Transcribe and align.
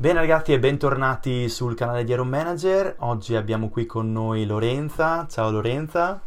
Bene 0.00 0.20
ragazzi 0.20 0.52
e 0.52 0.60
bentornati 0.60 1.48
sul 1.48 1.74
canale 1.74 2.04
di 2.04 2.12
Iron 2.12 2.28
Manager. 2.28 2.94
Oggi 3.00 3.34
abbiamo 3.34 3.68
qui 3.68 3.84
con 3.84 4.12
noi 4.12 4.46
Lorenza. 4.46 5.26
Ciao 5.28 5.50
Lorenza. 5.50 6.20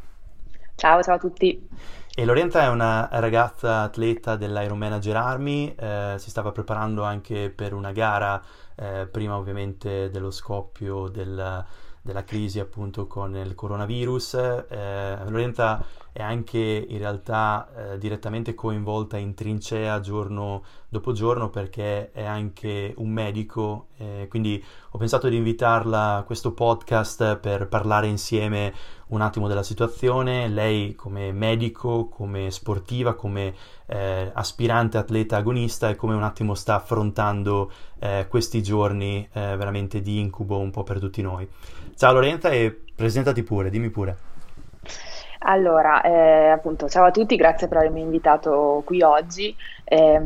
Ciao, 0.75 1.01
ciao 1.01 1.16
a 1.16 1.17
tutti. 1.17 1.70
E 2.13 2.26
Lorenza 2.26 2.63
è 2.63 2.68
una 2.68 3.07
ragazza 3.10 3.84
atleta 3.84 4.36
dell'Iron 4.36 4.78
Manager 4.78 5.15
Army, 5.15 5.73
eh, 5.73 6.15
si 6.18 6.29
stava 6.29 6.52
preparando 6.52 7.04
anche 7.04 7.49
per 7.49 7.73
una 7.73 7.94
gara, 7.94 8.44
eh, 8.76 9.07
prima 9.10 9.38
ovviamente 9.38 10.10
dello 10.10 10.32
scoppio 10.32 11.08
del, 11.08 11.66
della 12.02 12.24
crisi 12.26 12.60
appunto 12.60 13.08
con 13.08 13.38
il 13.38 13.56
coronavirus. 13.56 14.34
Eh, 14.68 15.18
Lorenza 15.30 15.82
è 16.14 16.21
anche 16.21 16.86
in 16.88 16.98
realtà 16.98 17.93
eh, 17.93 17.98
direttamente 17.98 18.54
coinvolta 18.54 19.18
in 19.18 19.34
trincea 19.34 20.00
giorno 20.02 20.64
dopo 20.89 21.14
giorno 21.14 21.50
perché 21.50 22.11
è 22.11 22.25
anche 22.25 22.93
un 22.98 23.10
medico, 23.10 23.88
eh, 23.98 24.28
quindi 24.29 24.61
ho 24.89 24.97
pensato 24.97 25.29
di 25.29 25.38
invitarla 25.38 26.18
a 26.18 26.24
questo 26.24 26.51
podcast 26.51 27.37
per 27.37 27.68
parlare 27.70 28.07
insieme 28.07 28.74
un 29.07 29.21
attimo 29.21 29.47
della 29.47 29.64
situazione. 29.64 30.50
Lei 30.50 30.96
come 30.96 31.32
medico, 31.32 32.09
come 32.09 32.52
sportiva, 32.52 33.14
come 33.14 33.53
eh, 33.86 34.31
aspirante 34.34 34.98
atleta 34.98 35.38
agonista 35.38 35.89
e 35.89 35.95
come 35.95 36.14
un 36.14 36.23
attimo 36.23 36.56
sta 36.56 36.75
affrontando 36.75 37.72
eh, 38.00 38.25
questi 38.30 38.62
giorni 38.62 39.28
eh, 39.31 39.56
veramente 39.56 40.02
di 40.02 40.20
incubo 40.20 40.59
un 40.59 40.72
po' 40.72 40.84
per 40.84 41.00
tutti 41.00 41.22
noi. 41.22 41.48
Ciao 41.95 42.12
Lorenza 42.12 42.50
e 42.50 42.84
presentati 42.95 43.44
pure, 43.44 43.70
dimmi 43.70 43.89
pure. 43.89 44.31
Allora, 45.44 46.02
eh, 46.03 46.50
appunto, 46.50 46.88
ciao 46.88 47.05
a 47.05 47.11
tutti, 47.11 47.36
grazie 47.36 47.67
per 47.67 47.77
avermi 47.77 48.02
invitato 48.02 48.83
qui 48.86 49.02
oggi. 49.02 49.55
Eh, 49.83 50.22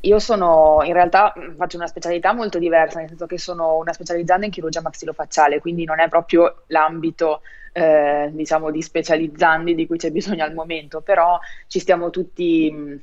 io 0.00 0.18
sono, 0.20 0.80
in 0.84 0.92
realtà, 0.92 1.32
faccio 1.56 1.76
una 1.76 1.88
specialità 1.88 2.32
molto 2.32 2.58
diversa, 2.58 3.00
nel 3.00 3.08
senso 3.08 3.26
che 3.26 3.36
sono 3.36 3.76
una 3.76 3.92
specializzanda 3.92 4.46
in 4.46 4.52
chirurgia 4.52 4.80
maxillofacciale, 4.80 5.58
quindi 5.60 5.84
non 5.84 5.98
è 5.98 6.08
proprio 6.08 6.62
l'ambito, 6.68 7.40
eh, 7.72 8.30
diciamo, 8.32 8.70
di 8.70 8.80
specializzandi 8.80 9.74
di 9.74 9.86
cui 9.88 9.98
c'è 9.98 10.12
bisogno 10.12 10.44
al 10.44 10.54
momento, 10.54 11.00
però 11.00 11.36
ci 11.66 11.80
stiamo 11.80 12.10
tutti 12.10 13.02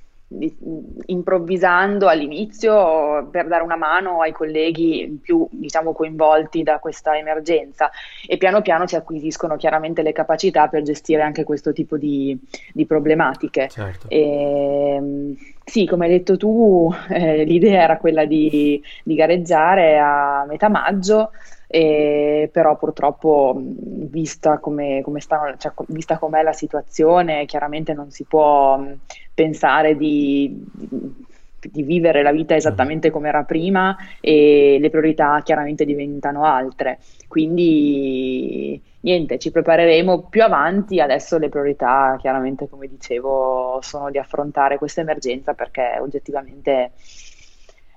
improvvisando 1.07 2.07
all'inizio 2.07 3.27
per 3.29 3.47
dare 3.47 3.63
una 3.63 3.75
mano 3.75 4.21
ai 4.21 4.31
colleghi 4.31 5.19
più 5.21 5.45
diciamo, 5.51 5.91
coinvolti 5.91 6.63
da 6.63 6.79
questa 6.79 7.17
emergenza 7.17 7.91
e 8.25 8.37
piano 8.37 8.61
piano 8.61 8.87
si 8.87 8.95
acquisiscono 8.95 9.57
chiaramente 9.57 10.02
le 10.02 10.13
capacità 10.13 10.67
per 10.67 10.83
gestire 10.83 11.21
anche 11.21 11.43
questo 11.43 11.73
tipo 11.73 11.97
di, 11.97 12.37
di 12.73 12.85
problematiche. 12.85 13.67
Certo. 13.69 14.07
E, 14.09 14.95
ehm, 14.95 15.35
sì, 15.63 15.85
come 15.85 16.05
hai 16.05 16.11
detto 16.11 16.37
tu, 16.37 16.93
eh, 17.09 17.43
l'idea 17.43 17.83
era 17.83 17.97
quella 17.97 18.25
di, 18.25 18.81
di 19.03 19.15
gareggiare 19.15 19.99
a 19.99 20.45
metà 20.47 20.69
maggio 20.69 21.31
e 21.73 22.49
però 22.52 22.75
purtroppo 22.75 23.55
vista 23.57 24.59
come, 24.59 25.02
come 25.02 25.21
sta, 25.21 25.55
cioè, 25.57 25.71
vista 25.87 26.17
com'è 26.17 26.41
la 26.43 26.52
situazione 26.52 27.45
chiaramente 27.45 27.93
non 27.93 28.11
si 28.11 28.25
può 28.25 28.77
pensare 29.42 29.97
di, 29.97 30.64
di 30.78 31.81
vivere 31.81 32.22
la 32.22 32.31
vita 32.31 32.56
esattamente 32.56 33.09
come 33.09 33.30
era 33.30 33.44
prima 33.44 33.98
e 34.20 34.78
le 34.80 34.89
priorità 34.92 35.42
chiaramente 35.44 35.83
diventano 35.83 36.44
altre. 36.44 37.00
Quindi 37.28 38.80
niente, 39.00 39.39
ci 39.39 39.50
prepareremo 39.50 40.28
più 40.30 40.44
avanti, 40.44 41.00
adesso 41.00 41.39
le 41.39 41.50
priorità 41.50 42.17
chiaramente 42.20 42.70
come 42.70 42.88
dicevo 42.88 43.80
sono 43.81 44.11
di 44.11 44.20
affrontare 44.20 44.78
questa 44.78 45.02
emergenza 45.02 45.55
perché 45.55 45.98
oggettivamente 46.00 46.92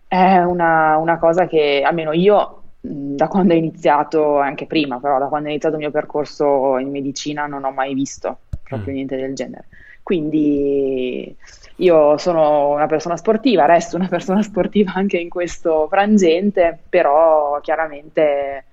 è 0.08 0.38
una, 0.38 0.96
una 0.96 1.18
cosa 1.18 1.46
che 1.46 1.82
almeno 1.84 2.12
io 2.12 2.62
da 2.80 3.28
quando 3.28 3.52
ho 3.52 3.56
iniziato, 3.56 4.38
anche 4.38 4.66
prima, 4.66 4.98
però 4.98 5.18
da 5.18 5.26
quando 5.26 5.48
ho 5.48 5.50
iniziato 5.50 5.76
il 5.76 5.82
mio 5.82 5.90
percorso 5.90 6.78
in 6.78 6.90
medicina 6.90 7.46
non 7.46 7.64
ho 7.64 7.70
mai 7.70 7.92
visto 7.92 8.38
proprio 8.62 8.92
mm. 8.92 8.96
niente 8.96 9.16
del 9.16 9.34
genere. 9.34 9.66
Quindi 10.04 11.34
io 11.76 12.18
sono 12.18 12.68
una 12.68 12.86
persona 12.86 13.16
sportiva, 13.16 13.64
resto 13.64 13.96
una 13.96 14.06
persona 14.08 14.42
sportiva 14.42 14.92
anche 14.94 15.16
in 15.16 15.30
questo 15.30 15.88
frangente, 15.88 16.78
però 16.88 17.58
chiaramente 17.62 18.66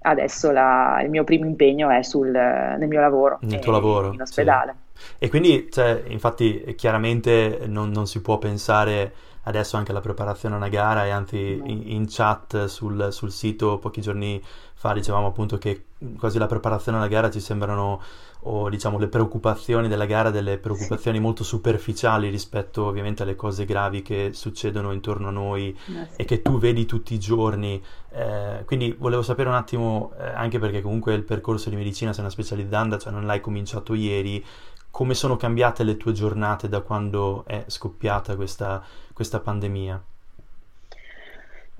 adesso 0.00 0.50
la, 0.50 1.00
il 1.02 1.10
mio 1.10 1.24
primo 1.24 1.44
impegno 1.44 1.90
è 1.90 2.02
sul, 2.02 2.30
nel 2.30 2.88
mio 2.88 3.00
lavoro, 3.00 3.38
nel 3.42 3.60
tuo 3.60 3.72
lavoro 3.72 4.12
in 4.12 4.22
ospedale. 4.22 4.74
Sì. 4.94 5.14
E 5.18 5.28
quindi, 5.28 5.68
cioè, 5.70 6.04
infatti, 6.06 6.74
chiaramente 6.76 7.60
non, 7.66 7.90
non 7.90 8.06
si 8.06 8.22
può 8.22 8.38
pensare 8.38 9.12
adesso 9.42 9.76
anche 9.76 9.92
la 9.92 10.00
preparazione 10.00 10.54
a 10.54 10.58
una 10.58 10.68
gara 10.68 11.06
e 11.06 11.10
anzi 11.10 11.60
in, 11.64 11.82
in 11.86 12.06
chat 12.08 12.66
sul, 12.66 13.08
sul, 13.10 13.30
sito 13.30 13.78
pochi 13.78 14.00
giorni 14.00 14.42
fa 14.74 14.92
dicevamo 14.92 15.26
appunto 15.26 15.56
che 15.56 15.84
quasi 16.18 16.38
la 16.38 16.46
preparazione 16.46 16.98
alla 16.98 17.08
gara 17.08 17.30
ci 17.30 17.40
sembrano 17.40 18.00
o 18.42 18.68
diciamo 18.68 18.98
le 18.98 19.08
preoccupazioni 19.08 19.88
della 19.88 20.06
gara 20.06 20.30
delle 20.30 20.58
preoccupazioni 20.58 21.18
molto 21.18 21.42
superficiali 21.44 22.28
rispetto 22.28 22.86
ovviamente 22.86 23.22
alle 23.22 23.34
cose 23.34 23.64
gravi 23.64 24.02
che 24.02 24.30
succedono 24.32 24.92
intorno 24.92 25.28
a 25.28 25.32
noi 25.32 25.76
eh 25.86 26.06
e 26.16 26.24
che 26.24 26.42
tu 26.42 26.58
vedi 26.58 26.86
tutti 26.86 27.14
i 27.14 27.18
giorni. 27.18 27.82
Eh, 28.10 28.62
quindi 28.64 28.94
volevo 28.98 29.22
sapere 29.22 29.48
un 29.48 29.54
attimo 29.54 30.12
eh, 30.18 30.28
anche 30.28 30.58
perché 30.58 30.80
comunque 30.80 31.14
il 31.14 31.24
percorso 31.24 31.68
di 31.70 31.76
medicina 31.76 32.12
sei 32.12 32.22
una 32.22 32.32
specializzanda 32.32 32.98
cioè 32.98 33.12
non 33.12 33.26
l'hai 33.26 33.40
cominciato 33.40 33.94
ieri 33.94 34.44
come 34.90 35.14
sono 35.14 35.36
cambiate 35.36 35.84
le 35.84 35.96
tue 35.96 36.12
giornate 36.12 36.68
da 36.68 36.80
quando 36.80 37.44
è 37.46 37.64
scoppiata 37.66 38.34
questa, 38.36 38.82
questa 39.12 39.40
pandemia? 39.40 40.02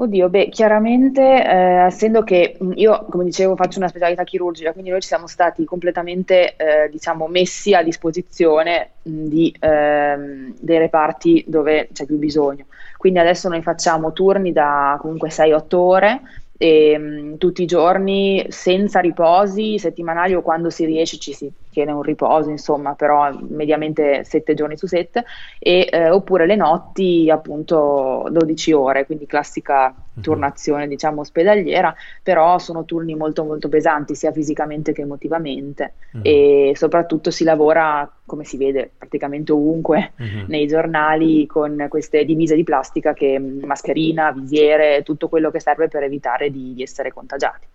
Oddio, 0.00 0.28
beh, 0.28 0.48
chiaramente, 0.50 1.20
eh, 1.22 1.86
essendo 1.86 2.22
che 2.22 2.56
io, 2.74 3.04
come 3.10 3.24
dicevo, 3.24 3.56
faccio 3.56 3.78
una 3.78 3.88
specialità 3.88 4.22
chirurgica, 4.22 4.70
quindi 4.70 4.90
noi 4.90 5.00
ci 5.00 5.08
siamo 5.08 5.26
stati 5.26 5.64
completamente, 5.64 6.54
eh, 6.54 6.88
diciamo, 6.88 7.26
messi 7.26 7.74
a 7.74 7.82
disposizione 7.82 8.92
mh, 9.02 9.24
di, 9.26 9.52
ehm, 9.58 10.54
dei 10.60 10.78
reparti 10.78 11.42
dove 11.48 11.88
c'è 11.92 12.06
più 12.06 12.16
bisogno. 12.16 12.66
Quindi 12.96 13.18
adesso 13.18 13.48
noi 13.48 13.60
facciamo 13.62 14.12
turni 14.12 14.52
da 14.52 14.96
comunque 15.00 15.30
6-8 15.30 15.74
ore 15.80 16.20
e, 16.56 16.96
mh, 16.96 17.36
tutti 17.38 17.62
i 17.62 17.66
giorni 17.66 18.46
senza 18.50 19.00
riposi 19.00 19.80
settimanali 19.80 20.34
o 20.34 20.42
quando 20.42 20.70
si 20.70 20.84
riesce 20.84 21.18
ci 21.18 21.32
si 21.32 21.50
tiene 21.78 21.92
un 21.92 22.02
riposo, 22.02 22.50
insomma, 22.50 22.94
però 22.94 23.30
mediamente 23.50 24.24
7 24.24 24.54
giorni 24.54 24.76
su 24.76 24.88
7, 24.88 25.24
e, 25.60 25.88
eh, 25.88 26.10
oppure 26.10 26.44
le 26.44 26.56
notti 26.56 27.30
appunto 27.30 28.26
12 28.28 28.72
ore, 28.72 29.06
quindi 29.06 29.26
classica 29.26 29.94
mhm. 29.94 30.20
turnazione 30.20 30.88
diciamo 30.88 31.20
ospedaliera, 31.20 31.94
però 32.20 32.58
sono 32.58 32.84
turni 32.84 33.14
molto 33.14 33.44
molto 33.44 33.68
pesanti 33.68 34.16
sia 34.16 34.32
fisicamente 34.32 34.90
che 34.92 35.02
emotivamente 35.02 35.92
uh-huh. 36.14 36.20
e 36.24 36.72
soprattutto 36.74 37.30
si 37.30 37.44
lavora 37.44 38.10
come 38.26 38.42
si 38.42 38.56
vede 38.56 38.90
praticamente 38.98 39.52
ovunque 39.52 40.12
uh-huh. 40.18 40.46
nei 40.48 40.66
giornali 40.66 41.46
con 41.46 41.86
queste 41.88 42.24
divise 42.24 42.56
di 42.56 42.64
plastica 42.64 43.12
che 43.12 43.38
mascherina, 43.38 44.32
visiere, 44.32 45.02
tutto 45.04 45.28
quello 45.28 45.52
che 45.52 45.60
serve 45.60 45.86
per 45.86 46.02
evitare 46.02 46.50
di, 46.50 46.74
di 46.74 46.82
essere 46.82 47.12
contagiati 47.12 47.66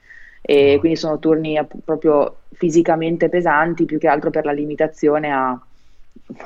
e 0.46 0.76
quindi 0.80 0.98
sono 0.98 1.20
turni 1.20 1.58
proprio 1.86 2.40
fisicamente 2.52 3.30
pesanti 3.30 3.86
più 3.86 3.98
che 3.98 4.10
altro 4.10 4.30
per 4.30 4.44
la 4.44 4.52
limitazione 4.52 5.32
a, 5.32 5.52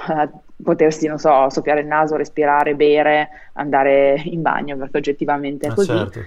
a 0.08 0.30
potersi, 0.62 1.08
non 1.08 1.18
so, 1.18 1.50
soffiare 1.50 1.82
il 1.82 1.88
naso, 1.88 2.16
respirare, 2.16 2.76
bere, 2.76 3.30
andare 3.54 4.22
in 4.26 4.44
bagno 4.44 4.78
perché 4.78 4.98
oggettivamente 4.98 5.68
è 5.68 5.70
ah, 5.72 5.74
così. 5.74 5.88
Certo. 5.88 6.20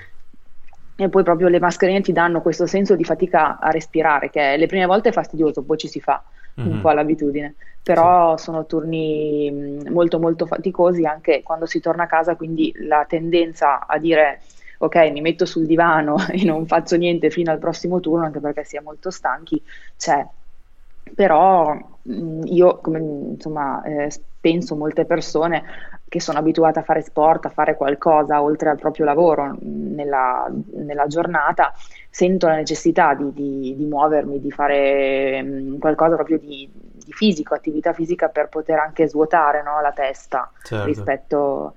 E 0.97 1.09
poi 1.09 1.23
proprio 1.23 1.49
le 1.49 1.61
mascherine 1.61 2.01
ti 2.01 2.13
danno 2.13 2.43
questo 2.43 2.67
senso 2.67 2.97
di 2.97 3.05
fatica 3.05 3.59
a 3.59 3.71
respirare 3.71 4.31
che 4.31 4.57
le 4.57 4.67
prime 4.67 4.85
volte 4.85 5.11
è 5.11 5.13
fastidioso, 5.13 5.63
poi 5.63 5.79
ci 5.79 5.89
si 5.89 6.01
fa 6.01 6.23
mm-hmm. 6.61 6.71
un 6.73 6.81
po' 6.81 6.89
all'abitudine, 6.89 7.55
però 7.83 8.37
sì. 8.37 8.45
sono 8.45 8.67
turni 8.67 9.81
molto 9.89 10.19
molto 10.19 10.45
faticosi 10.45 11.07
anche 11.07 11.43
quando 11.43 11.67
si 11.67 11.81
torna 11.81 12.03
a 12.03 12.07
casa, 12.07 12.35
quindi 12.35 12.75
la 12.81 13.07
tendenza 13.09 13.87
a 13.87 13.97
dire 13.97 14.41
ok, 14.83 14.97
mi 15.11 15.21
metto 15.21 15.45
sul 15.45 15.67
divano 15.67 16.17
e 16.31 16.45
non 16.45 16.67
faccio 16.67 16.97
niente 16.97 17.31
fino 17.31 17.51
al 17.51 17.59
prossimo 17.59 18.01
turno, 18.01 18.25
anche 18.25 18.41
perché 18.41 18.65
si 18.65 18.77
è 18.77 18.81
molto 18.81 19.11
stanchi, 19.11 19.63
c'è. 19.97 20.27
Però 21.15 21.77
mm, 22.09 22.43
io, 22.45 22.79
come 22.79 22.99
insomma, 22.99 23.83
eh, 23.83 24.11
penso 24.41 24.77
molte 24.77 25.05
persone 25.05 25.65
che 26.09 26.21
sono 26.21 26.39
abituate 26.39 26.79
a 26.79 26.83
fare 26.83 27.03
sport, 27.03 27.47
a 27.47 27.51
fare 27.51 27.77
qualcosa 27.77 28.43
oltre 28.43 28.71
al 28.71 28.79
proprio 28.79 29.05
lavoro 29.05 29.57
mm, 29.63 29.95
nella, 29.95 30.51
nella 30.75 31.07
giornata, 31.07 31.73
sento 32.09 32.47
la 32.47 32.57
necessità 32.57 33.15
di, 33.15 33.33
di, 33.33 33.77
di 33.77 33.85
muovermi, 33.85 34.41
di 34.41 34.51
fare 34.51 35.43
mh, 35.43 35.49
mm, 35.49 35.79
qualcosa 35.79 36.15
proprio 36.15 36.39
di, 36.39 36.71
di, 36.73 37.13
fisico, 37.13 37.55
attività 37.55 37.93
fisica 37.93 38.29
per 38.29 38.49
poter 38.49 38.79
anche 38.79 39.09
svuotare 39.09 39.63
no, 39.63 39.81
la 39.81 39.93
testa 39.93 40.51
certo. 40.63 40.87
rispetto 40.87 41.67
a 41.67 41.73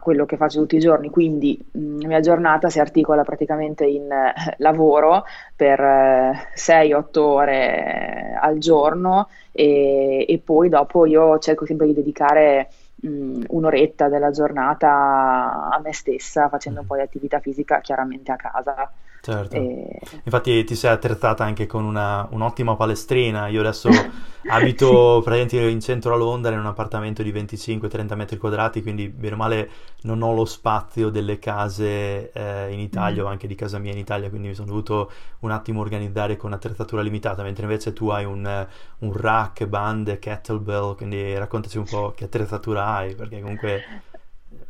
quello 0.00 0.26
che 0.26 0.36
faccio 0.36 0.60
tutti 0.60 0.76
i 0.76 0.80
giorni, 0.80 1.08
quindi 1.08 1.56
la 1.72 2.08
mia 2.08 2.20
giornata 2.20 2.68
si 2.68 2.80
articola 2.80 3.22
praticamente 3.22 3.84
in 3.84 4.10
eh, 4.10 4.54
lavoro 4.58 5.24
per 5.54 5.78
eh, 5.78 6.50
6-8 6.56 7.18
ore 7.18 8.36
al 8.40 8.58
giorno 8.58 9.28
e, 9.52 10.24
e, 10.28 10.38
poi 10.38 10.68
dopo 10.68 11.06
io 11.06 11.38
cerco 11.38 11.64
sempre 11.64 11.86
di 11.86 11.94
dedicare 11.94 12.70
mh, 12.96 13.44
un'oretta 13.48 14.08
della 14.08 14.30
giornata 14.30 15.68
a 15.70 15.80
me 15.82 15.92
stessa 15.92 16.48
facendo 16.48 16.80
un 16.80 16.86
po' 16.86 16.96
di 16.96 17.02
attività 17.02 17.38
fisica 17.38 17.80
chiaramente 17.80 18.32
a 18.32 18.36
casa. 18.36 18.90
Certo, 19.22 19.54
e... 19.54 19.98
infatti 20.24 20.64
ti 20.64 20.74
sei 20.74 20.92
attrezzata 20.92 21.44
anche 21.44 21.66
con 21.66 21.84
una, 21.84 22.26
un'ottima 22.30 22.74
palestrina, 22.74 23.48
io 23.48 23.60
adesso 23.60 23.90
abito 24.48 25.20
praticamente 25.22 25.68
in 25.68 25.80
centro 25.80 26.14
a 26.14 26.16
Londra 26.16 26.52
in 26.52 26.58
un 26.58 26.64
appartamento 26.64 27.22
di 27.22 27.30
25-30 27.30 28.14
metri 28.14 28.38
quadrati, 28.38 28.80
quindi 28.80 29.08
bene 29.08 29.34
o 29.34 29.36
male 29.36 29.70
non 30.02 30.22
ho 30.22 30.32
lo 30.32 30.46
spazio 30.46 31.10
delle 31.10 31.38
case 31.38 32.32
eh, 32.32 32.72
in 32.72 32.80
Italia 32.80 33.22
mm. 33.22 33.26
o 33.26 33.28
anche 33.28 33.46
di 33.46 33.54
casa 33.54 33.78
mia 33.78 33.92
in 33.92 33.98
Italia, 33.98 34.30
quindi 34.30 34.48
mi 34.48 34.54
sono 34.54 34.68
dovuto 34.68 35.10
un 35.40 35.50
attimo 35.50 35.80
organizzare 35.80 36.38
con 36.38 36.54
attrezzatura 36.54 37.02
limitata, 37.02 37.42
mentre 37.42 37.64
invece 37.64 37.92
tu 37.92 38.08
hai 38.08 38.24
un, 38.24 38.66
un 39.00 39.12
rack, 39.12 39.66
bande, 39.66 40.18
kettlebell, 40.18 40.96
quindi 40.96 41.36
raccontaci 41.36 41.76
un 41.76 41.84
po' 41.84 42.14
che 42.16 42.24
attrezzatura 42.24 42.86
hai, 42.86 43.14
perché 43.14 43.42
comunque 43.42 43.82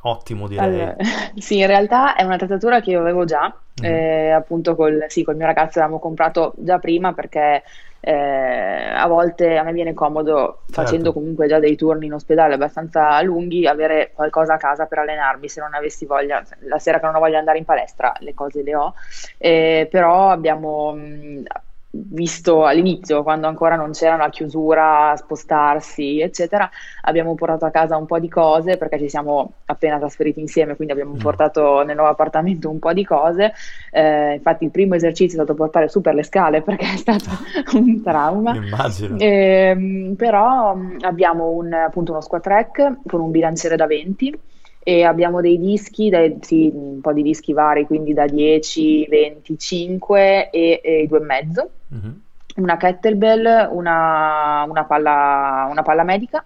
ottimo 0.02 0.46
direi. 0.48 0.64
Allora, 0.64 0.96
sì, 1.36 1.58
in 1.58 1.66
realtà 1.66 2.14
è 2.14 2.22
una 2.22 2.36
trattatura 2.36 2.80
che 2.80 2.90
io 2.90 3.00
avevo 3.00 3.24
già, 3.24 3.52
mm. 3.80 3.84
eh, 3.84 4.30
appunto 4.30 4.74
col, 4.74 5.04
sì, 5.08 5.22
col 5.22 5.36
mio 5.36 5.46
ragazzo 5.46 5.78
l'avevamo 5.78 6.00
comprato 6.00 6.52
già 6.56 6.78
prima 6.78 7.12
perché 7.12 7.62
eh, 8.00 8.12
a 8.12 9.06
volte 9.06 9.58
a 9.58 9.62
me 9.62 9.72
viene 9.72 9.92
comodo, 9.92 10.62
certo. 10.66 10.72
facendo 10.72 11.12
comunque 11.12 11.46
già 11.46 11.58
dei 11.58 11.76
turni 11.76 12.06
in 12.06 12.14
ospedale 12.14 12.54
abbastanza 12.54 13.20
lunghi, 13.22 13.66
avere 13.66 14.12
qualcosa 14.14 14.54
a 14.54 14.58
casa 14.58 14.86
per 14.86 14.98
allenarmi 14.98 15.48
se 15.48 15.60
non 15.60 15.74
avessi 15.74 16.06
voglia, 16.06 16.42
la 16.60 16.78
sera 16.78 16.98
che 16.98 17.06
non 17.06 17.14
ho 17.14 17.18
voglia 17.18 17.32
di 17.32 17.38
andare 17.38 17.58
in 17.58 17.64
palestra, 17.64 18.12
le 18.20 18.34
cose 18.34 18.62
le 18.62 18.74
ho, 18.74 18.94
eh, 19.38 19.86
però 19.90 20.30
abbiamo... 20.30 20.92
Mh, 20.92 21.42
visto 21.92 22.64
all'inizio, 22.64 23.22
quando 23.22 23.48
ancora 23.48 23.74
non 23.74 23.90
c'era 23.90 24.16
la 24.16 24.28
chiusura, 24.28 25.14
spostarsi, 25.16 26.20
eccetera, 26.20 26.70
abbiamo 27.02 27.34
portato 27.34 27.64
a 27.64 27.70
casa 27.70 27.96
un 27.96 28.06
po' 28.06 28.20
di 28.20 28.28
cose 28.28 28.76
perché 28.76 28.98
ci 28.98 29.08
siamo 29.08 29.54
appena 29.66 29.98
trasferiti 29.98 30.40
insieme, 30.40 30.76
quindi 30.76 30.92
abbiamo 30.92 31.14
mm. 31.14 31.18
portato 31.18 31.82
nel 31.82 31.96
nuovo 31.96 32.10
appartamento 32.10 32.70
un 32.70 32.78
po' 32.78 32.92
di 32.92 33.04
cose. 33.04 33.52
Eh, 33.90 34.34
infatti, 34.34 34.64
il 34.64 34.70
primo 34.70 34.94
esercizio 34.94 35.40
è 35.40 35.44
stato 35.44 35.54
portare 35.54 35.88
su 35.88 36.00
per 36.00 36.14
le 36.14 36.22
scale 36.22 36.62
perché 36.62 36.92
è 36.92 36.96
stato 36.96 37.30
un 37.74 38.02
trauma. 38.02 38.54
Immagino. 38.54 39.16
Eh, 39.18 40.14
però 40.16 40.76
mm, 40.76 40.98
abbiamo 41.00 41.50
un, 41.50 41.72
appunto 41.72 42.12
uno 42.12 42.20
squat 42.20 42.46
rack 42.46 42.98
con 43.06 43.20
un 43.20 43.30
bilanciere 43.30 43.76
da 43.76 43.86
20 43.86 44.38
e 44.82 45.04
abbiamo 45.04 45.40
dei 45.40 45.58
dischi, 45.58 46.08
dai, 46.08 46.38
sì, 46.40 46.70
un 46.72 47.00
po' 47.00 47.12
di 47.12 47.22
dischi 47.22 47.52
vari, 47.52 47.84
quindi 47.84 48.14
da 48.14 48.26
10, 48.26 49.06
25 49.08 50.50
e, 50.50 50.80
e 50.82 51.08
2,5, 51.10 51.66
mm-hmm. 51.94 52.12
una 52.56 52.76
kettlebell, 52.78 53.68
una, 53.72 54.64
una, 54.66 54.84
palla, 54.84 55.68
una 55.70 55.82
palla 55.82 56.02
medica 56.02 56.42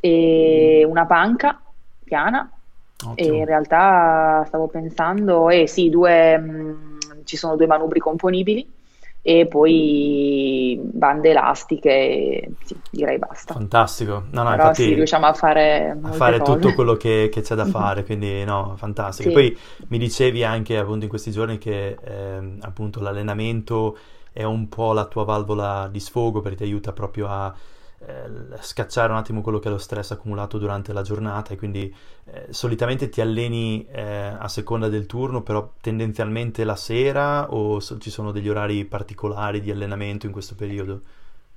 e 0.00 0.82
mm. 0.84 0.90
una 0.90 1.04
panca 1.06 1.60
piana. 2.02 2.50
Ottimo. 3.06 3.34
E 3.34 3.36
in 3.38 3.44
realtà 3.44 4.44
stavo 4.46 4.66
pensando, 4.68 5.50
eh 5.50 5.66
sì, 5.66 5.90
due, 5.90 6.38
mh, 6.38 6.50
mm, 6.50 6.98
ci 7.24 7.36
sono 7.36 7.54
due 7.54 7.66
manubri 7.66 8.00
componibili 8.00 8.66
e 9.26 9.46
poi 9.46 10.78
bande 10.82 11.30
elastiche, 11.30 12.50
sì, 12.62 12.76
direi 12.90 13.16
basta. 13.16 13.54
Fantastico, 13.54 14.24
no, 14.32 14.42
no, 14.42 14.50
Però 14.50 14.52
infatti, 14.52 14.82
sì, 14.82 14.92
riusciamo 14.92 15.24
a 15.24 15.32
fare, 15.32 15.98
a 15.98 16.12
fare 16.12 16.42
tutto 16.42 16.74
quello 16.74 16.92
che, 16.92 17.30
che, 17.32 17.40
c'è 17.40 17.54
da 17.54 17.64
fare, 17.64 18.04
quindi 18.04 18.44
no, 18.44 18.74
fantastico. 18.76 19.30
Sì. 19.30 19.34
Poi 19.34 19.58
mi 19.88 19.96
dicevi 19.96 20.44
anche 20.44 20.76
appunto 20.76 21.04
in 21.04 21.08
questi 21.08 21.30
giorni 21.30 21.56
che 21.56 21.96
eh, 22.04 22.56
appunto 22.60 23.00
l'allenamento 23.00 23.96
è 24.30 24.42
un 24.42 24.68
po' 24.68 24.92
la 24.92 25.06
tua 25.06 25.24
valvola 25.24 25.88
di 25.90 26.00
sfogo 26.00 26.42
perché 26.42 26.58
ti 26.58 26.64
aiuta 26.64 26.92
proprio 26.92 27.26
a 27.26 27.54
eh, 28.06 28.56
scacciare 28.60 29.12
un 29.12 29.18
attimo 29.18 29.40
quello 29.40 29.58
che 29.58 29.68
è 29.68 29.70
lo 29.70 29.78
stress 29.78 30.12
accumulato 30.12 30.58
durante 30.58 30.92
la 30.92 31.02
giornata 31.02 31.52
e 31.52 31.56
quindi 31.56 31.94
eh, 32.24 32.46
solitamente 32.50 33.08
ti 33.08 33.20
alleni 33.20 33.86
eh, 33.86 34.02
a 34.02 34.48
seconda 34.48 34.88
del 34.88 35.06
turno, 35.06 35.42
però 35.42 35.72
tendenzialmente 35.80 36.64
la 36.64 36.76
sera 36.76 37.52
o 37.52 37.80
so- 37.80 37.98
ci 37.98 38.10
sono 38.10 38.32
degli 38.32 38.48
orari 38.48 38.84
particolari 38.84 39.60
di 39.60 39.70
allenamento 39.70 40.26
in 40.26 40.32
questo 40.32 40.54
periodo? 40.54 41.02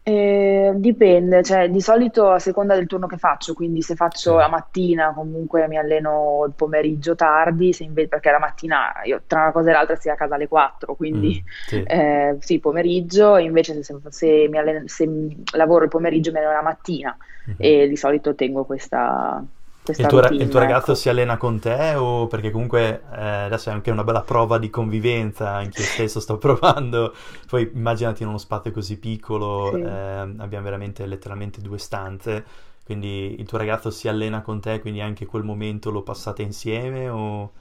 Eh, 0.07 0.71
dipende, 0.75 1.43
cioè 1.43 1.69
di 1.69 1.81
solito 1.81 2.29
a 2.29 2.39
seconda 2.39 2.75
del 2.75 2.87
turno 2.87 3.07
che 3.07 3.17
faccio, 3.17 3.53
quindi 3.53 3.81
se 3.81 3.95
faccio 3.95 4.37
la 4.37 4.47
mattina 4.47 5.11
comunque 5.13 5.67
mi 5.67 5.77
alleno 5.77 6.45
il 6.47 6.53
pomeriggio 6.55 7.13
tardi, 7.13 7.73
invece, 7.73 8.07
perché 8.07 8.31
la 8.31 8.39
mattina 8.39 9.01
io 9.03 9.23
tra 9.27 9.41
una 9.41 9.51
cosa 9.51 9.69
e 9.69 9.73
l'altra 9.73 9.97
sia 9.97 10.13
a 10.13 10.15
casa 10.15 10.35
alle 10.35 10.47
4, 10.47 10.95
quindi 10.95 11.43
mm, 11.43 11.47
sì. 11.67 11.83
Eh, 11.83 12.37
sì. 12.39 12.59
pomeriggio, 12.59 13.35
invece 13.35 13.83
se, 13.83 13.97
se, 14.07 14.49
alleno, 14.53 14.83
se, 14.85 15.09
lavoro 15.57 15.83
il 15.83 15.89
pomeriggio 15.89 16.31
mi 16.31 16.37
alleno 16.37 16.53
la 16.53 16.61
mattina 16.61 17.17
mm-hmm. 17.49 17.57
e 17.57 17.87
di 17.89 17.97
solito 17.97 18.33
tengo 18.33 18.63
questa, 18.63 19.43
il 19.95 20.05
tuo, 20.07 20.21
routine, 20.21 20.43
il 20.43 20.49
tuo, 20.49 20.59
ragazzo 20.59 20.91
ecco. 20.91 20.99
si 20.99 21.09
allena 21.09 21.37
con 21.37 21.59
te 21.59 21.95
o 21.95 22.27
perché 22.27 22.51
comunque 22.51 23.03
eh, 23.15 23.21
adesso 23.21 23.69
è 23.69 23.73
anche 23.73 23.91
una 23.91 24.03
bella 24.03 24.21
prova 24.21 24.57
di 24.57 24.69
convivenza, 24.69 25.49
anche 25.51 25.81
io 25.81 25.87
stesso 25.87 26.19
sto 26.19 26.37
provando, 26.39 27.13
poi 27.47 27.71
immaginati 27.73 28.23
in 28.23 28.29
uno 28.29 28.37
spazio 28.37 28.71
così 28.71 28.97
piccolo, 28.97 29.71
sì. 29.73 29.81
eh, 29.81 30.35
abbiamo 30.37 30.63
veramente 30.63 31.05
letteralmente 31.05 31.61
due 31.61 31.77
stanze, 31.77 32.43
quindi 32.83 33.35
il 33.39 33.45
tuo 33.45 33.57
ragazzo 33.57 33.89
si 33.89 34.07
allena 34.07 34.41
con 34.41 34.59
te, 34.59 34.79
quindi 34.79 35.01
anche 35.01 35.25
quel 35.25 35.43
momento 35.43 35.91
lo 35.91 36.03
passate 36.03 36.41
insieme 36.41 37.09
o... 37.09 37.51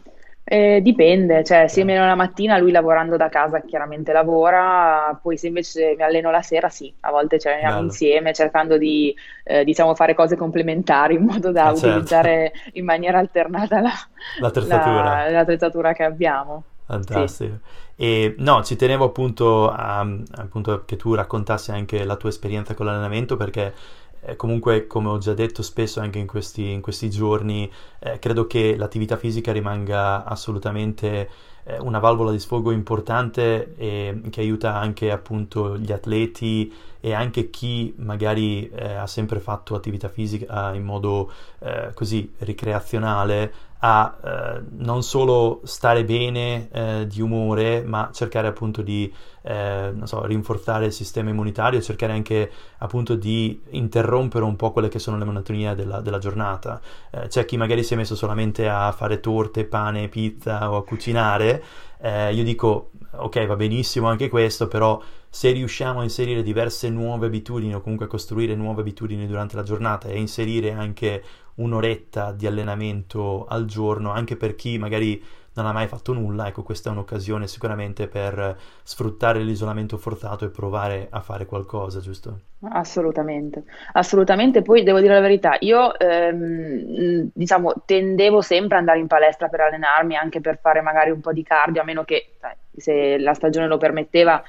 Eh, 0.48 0.81
dipende, 0.81 1.43
cioè 1.43 1.66
se 1.66 1.82
mi 1.82 1.90
alleno 1.90 2.06
la 2.06 2.14
mattina, 2.14 2.56
lui 2.56 2.70
lavorando 2.70 3.16
da 3.16 3.28
casa 3.28 3.62
chiaramente 3.62 4.12
lavora, 4.12 5.19
poi 5.20 5.37
se 5.37 5.48
invece 5.48 5.94
mi 5.96 6.04
alleno 6.04 6.31
la 6.31 6.40
sera, 6.40 6.69
sì, 6.69 6.94
a 7.00 7.10
volte 7.10 7.40
ci 7.40 7.48
alleniamo 7.48 7.75
Bello. 7.75 7.87
insieme 7.87 8.32
cercando 8.32 8.78
di 8.78 9.12
eh, 9.43 9.64
diciamo 9.64 9.96
fare 9.96 10.14
cose 10.14 10.37
complementari 10.37 11.16
in 11.16 11.25
modo 11.25 11.50
da 11.50 11.70
eh, 11.70 11.72
utilizzare 11.72 12.52
certo. 12.54 12.78
in 12.78 12.84
maniera 12.84 13.19
alternata 13.19 13.81
la, 13.81 13.90
l'attrezzatura. 14.38 15.25
La, 15.25 15.31
l'attrezzatura 15.31 15.93
che 15.93 16.04
abbiamo. 16.04 16.62
Fantastico. 16.84 17.58
Sì. 17.64 18.04
E 18.04 18.34
no, 18.38 18.62
ci 18.62 18.76
tenevo 18.76 19.06
appunto, 19.06 19.69
a, 19.69 20.06
appunto 20.37 20.84
che 20.84 20.94
tu 20.94 21.14
raccontassi 21.14 21.72
anche 21.72 22.04
la 22.04 22.14
tua 22.14 22.28
esperienza 22.28 22.75
con 22.75 22.87
l'allenamento 22.87 23.37
perché 23.37 23.75
eh, 24.21 24.37
comunque, 24.37 24.87
come 24.87 25.09
ho 25.09 25.19
già 25.19 25.35
detto 25.35 25.63
spesso 25.63 26.01
anche 26.01 26.19
in 26.19 26.27
questi, 26.27 26.71
in 26.71 26.81
questi 26.81 27.11
giorni, 27.11 27.71
eh, 28.01 28.19
credo 28.19 28.47
che 28.47 28.77
l'attività 28.77 29.17
fisica 29.17 29.53
rimanga 29.53 30.25
assolutamente 30.25 31.29
eh, 31.65 31.79
una 31.79 31.99
valvola 31.99 32.31
di 32.31 32.39
sfogo 32.39 32.71
importante 32.71 33.75
e 33.77 34.21
che 34.31 34.41
aiuta 34.41 34.75
anche 34.75 35.11
appunto 35.11 35.77
gli 35.77 35.93
atleti 35.93 36.73
e 37.00 37.12
anche 37.12 37.50
chi 37.50 37.94
magari 37.98 38.69
eh, 38.70 38.94
ha 38.94 39.06
sempre 39.06 39.40
fatto 39.40 39.75
attività 39.75 40.08
fisica 40.08 40.72
in 40.75 40.84
modo 40.84 41.31
eh, 41.60 41.90
così 41.94 42.32
ricreazionale 42.38 43.52
a 43.81 44.16
eh, 44.25 44.62
non 44.78 45.02
solo 45.02 45.60
stare 45.64 46.04
bene 46.04 46.69
eh, 46.72 47.06
di 47.06 47.20
umore, 47.20 47.82
ma 47.82 48.10
cercare 48.12 48.48
appunto 48.48 48.81
di 48.81 49.12
eh, 49.43 49.93
so, 50.05 50.24
rinforzare 50.24 50.86
il 50.86 50.93
sistema 50.93 51.31
immunitario, 51.31 51.81
cercare 51.81 52.12
anche 52.12 52.50
appunto 52.79 53.15
di 53.15 53.60
interrompere 53.70 54.44
un 54.44 54.56
po' 54.56 54.72
quelle 54.72 54.88
che 54.88 54.98
sono 54.98 55.19
le 55.19 55.24
monotonie 55.24 55.74
della, 55.74 56.00
della 56.00 56.19
giornata. 56.19 56.81
Eh, 57.10 57.29
c'è 57.29 57.44
chi 57.44 57.56
magari 57.56 57.84
si 57.84 57.94
è 57.94 57.96
messo 57.96 58.17
solamente 58.17 58.69
a 58.69 58.91
fare 58.93 59.20
torte, 59.20 59.65
pane, 59.65 60.08
pizza 60.08 60.70
o 60.70 60.76
a 60.76 60.84
cucinare. 60.84 61.62
Eh, 61.98 62.32
io 62.32 62.44
dico, 62.44 62.91
ok, 63.12 63.46
va 63.46 63.56
benissimo 63.56 64.08
anche 64.08 64.29
questo, 64.29 64.69
però 64.69 65.00
se 65.36 65.50
riusciamo 65.50 66.00
a 66.00 66.02
inserire 66.02 66.43
diverse 66.43 66.88
nuove 66.88 67.26
abitudini 67.26 67.74
o 67.74 67.82
comunque 67.82 68.06
a 68.06 68.08
costruire 68.08 68.55
nuove 68.55 68.81
abitudini 68.81 69.26
durante 69.26 69.55
la 69.55 69.62
giornata 69.62 70.08
e 70.08 70.16
inserire 70.16 70.72
anche 70.72 71.22
un'oretta 71.56 72.32
di 72.32 72.46
allenamento 72.46 73.44
al 73.46 73.66
giorno, 73.66 74.12
anche 74.12 74.36
per 74.36 74.55
chi 74.55 74.78
magari 74.78 75.22
non 75.52 75.66
ha 75.66 75.72
mai 75.72 75.88
fatto 75.88 76.14
nulla, 76.14 76.46
ecco 76.46 76.62
questa 76.62 76.88
è 76.88 76.93
un'occasione 76.93 77.46
sicuramente 77.48 78.08
per 78.08 78.56
sfruttare 78.82 79.43
l'isolamento 79.43 79.98
forzato 79.98 80.46
e 80.46 80.48
provare 80.48 81.08
a 81.10 81.20
fare 81.20 81.44
qualcosa, 81.44 82.00
giusto? 82.00 82.40
Assolutamente, 82.70 83.64
assolutamente. 83.93 84.62
Poi 84.62 84.82
devo 84.84 85.00
dire 85.00 85.12
la 85.12 85.20
verità, 85.20 85.56
io 85.60 85.98
ehm, 85.98 87.28
diciamo 87.34 87.74
tendevo 87.84 88.40
sempre 88.40 88.76
ad 88.76 88.81
andare 88.81 89.00
in 89.00 89.06
palestra 89.06 89.48
per 89.48 89.60
allenarmi, 89.60 90.16
anche 90.16 90.40
per 90.40 90.58
fare 90.58 90.81
magari 90.81 91.10
un 91.10 91.20
po' 91.20 91.34
di 91.34 91.43
cardio, 91.43 91.82
a 91.82 91.84
meno 91.84 92.05
che 92.05 92.36
se 92.74 93.19
la 93.19 93.32
stagione 93.32 93.66
lo 93.66 93.78
permetteva 93.78 94.43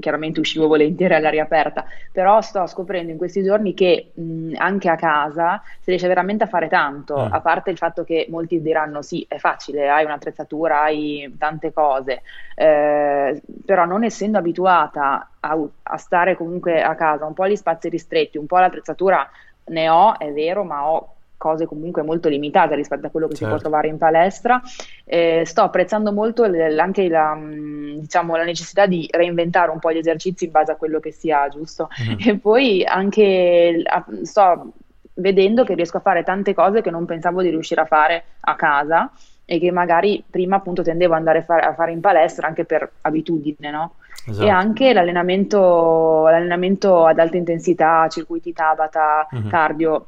chiaramente 0.00 0.40
uscivo 0.40 0.66
volentieri 0.66 1.14
all'aria 1.14 1.44
aperta, 1.44 1.84
però 2.10 2.40
sto 2.40 2.66
scoprendo 2.66 3.12
in 3.12 3.18
questi 3.18 3.42
giorni 3.42 3.74
che 3.74 4.10
mh, 4.14 4.54
anche 4.56 4.88
a 4.88 4.96
casa 4.96 5.62
si 5.80 5.90
riesce 5.90 6.08
veramente 6.08 6.44
a 6.44 6.48
fare 6.48 6.68
tanto, 6.68 7.16
mm. 7.16 7.32
a 7.32 7.40
parte 7.40 7.70
il 7.70 7.76
fatto 7.76 8.04
che 8.04 8.26
molti 8.28 8.60
diranno 8.60 9.02
sì, 9.02 9.24
è 9.28 9.38
facile, 9.38 9.88
hai 9.88 10.04
un'attrezzatura, 10.04 10.82
hai 10.82 11.34
tante 11.38 11.72
cose, 11.72 12.22
eh, 12.56 13.40
però 13.64 13.84
non 13.84 14.04
essendo 14.04 14.38
abituata 14.38 15.30
a, 15.40 15.58
a 15.82 15.96
stare 15.96 16.36
comunque 16.36 16.82
a 16.82 16.94
casa, 16.94 17.24
un 17.26 17.34
po' 17.34 17.44
agli 17.44 17.56
spazi 17.56 17.88
ristretti, 17.88 18.38
un 18.38 18.46
po' 18.46 18.58
l'attrezzatura 18.58 19.28
ne 19.66 19.88
ho, 19.88 20.18
è 20.18 20.32
vero, 20.32 20.64
ma 20.64 20.88
ho 20.88 21.13
cose 21.36 21.66
comunque 21.66 22.02
molto 22.02 22.28
limitate 22.28 22.74
rispetto 22.74 23.06
a 23.06 23.10
quello 23.10 23.26
che 23.26 23.34
certo. 23.34 23.44
si 23.44 23.50
può 23.50 23.58
certo. 23.58 23.68
trovare 23.68 23.88
in 23.88 23.98
palestra. 23.98 24.62
Eh, 25.04 25.42
sto 25.44 25.62
apprezzando 25.62 26.12
molto 26.12 26.44
l- 26.46 26.78
anche 26.78 27.08
la, 27.08 27.34
mm, 27.34 27.98
diciamo, 27.98 28.36
la, 28.36 28.44
necessità 28.44 28.86
di 28.86 29.08
reinventare 29.10 29.70
un 29.70 29.78
po' 29.78 29.92
gli 29.92 29.98
esercizi 29.98 30.46
in 30.46 30.50
base 30.50 30.72
a 30.72 30.76
quello 30.76 31.00
che 31.00 31.12
si 31.12 31.30
ha, 31.30 31.48
giusto? 31.48 31.88
Mm. 32.02 32.16
E 32.28 32.38
poi 32.38 32.84
anche 32.84 33.82
sto 34.22 34.72
vedendo 35.14 35.64
che 35.64 35.74
riesco 35.74 35.98
a 35.98 36.00
fare 36.00 36.22
tante 36.24 36.54
cose 36.54 36.82
che 36.82 36.90
non 36.90 37.04
pensavo 37.04 37.42
di 37.42 37.50
riuscire 37.50 37.80
a 37.80 37.86
fare 37.86 38.24
a 38.40 38.56
casa 38.56 39.12
e 39.44 39.58
che 39.58 39.70
magari 39.70 40.24
prima 40.28 40.56
appunto 40.56 40.82
tendevo 40.82 41.12
ad 41.12 41.18
andare 41.18 41.38
a 41.38 41.42
fare, 41.42 41.66
a 41.66 41.74
fare 41.74 41.92
in 41.92 42.00
palestra 42.00 42.46
anche 42.46 42.64
per 42.64 42.90
abitudine, 43.02 43.70
no? 43.70 43.94
Esatto. 44.26 44.46
E 44.46 44.48
anche 44.48 44.92
l'allenamento, 44.94 46.22
l'allenamento, 46.24 47.04
ad 47.04 47.18
alta 47.18 47.36
intensità, 47.36 48.08
circuiti 48.08 48.54
Tabata, 48.54 49.28
mm-hmm. 49.34 49.48
cardio, 49.48 50.06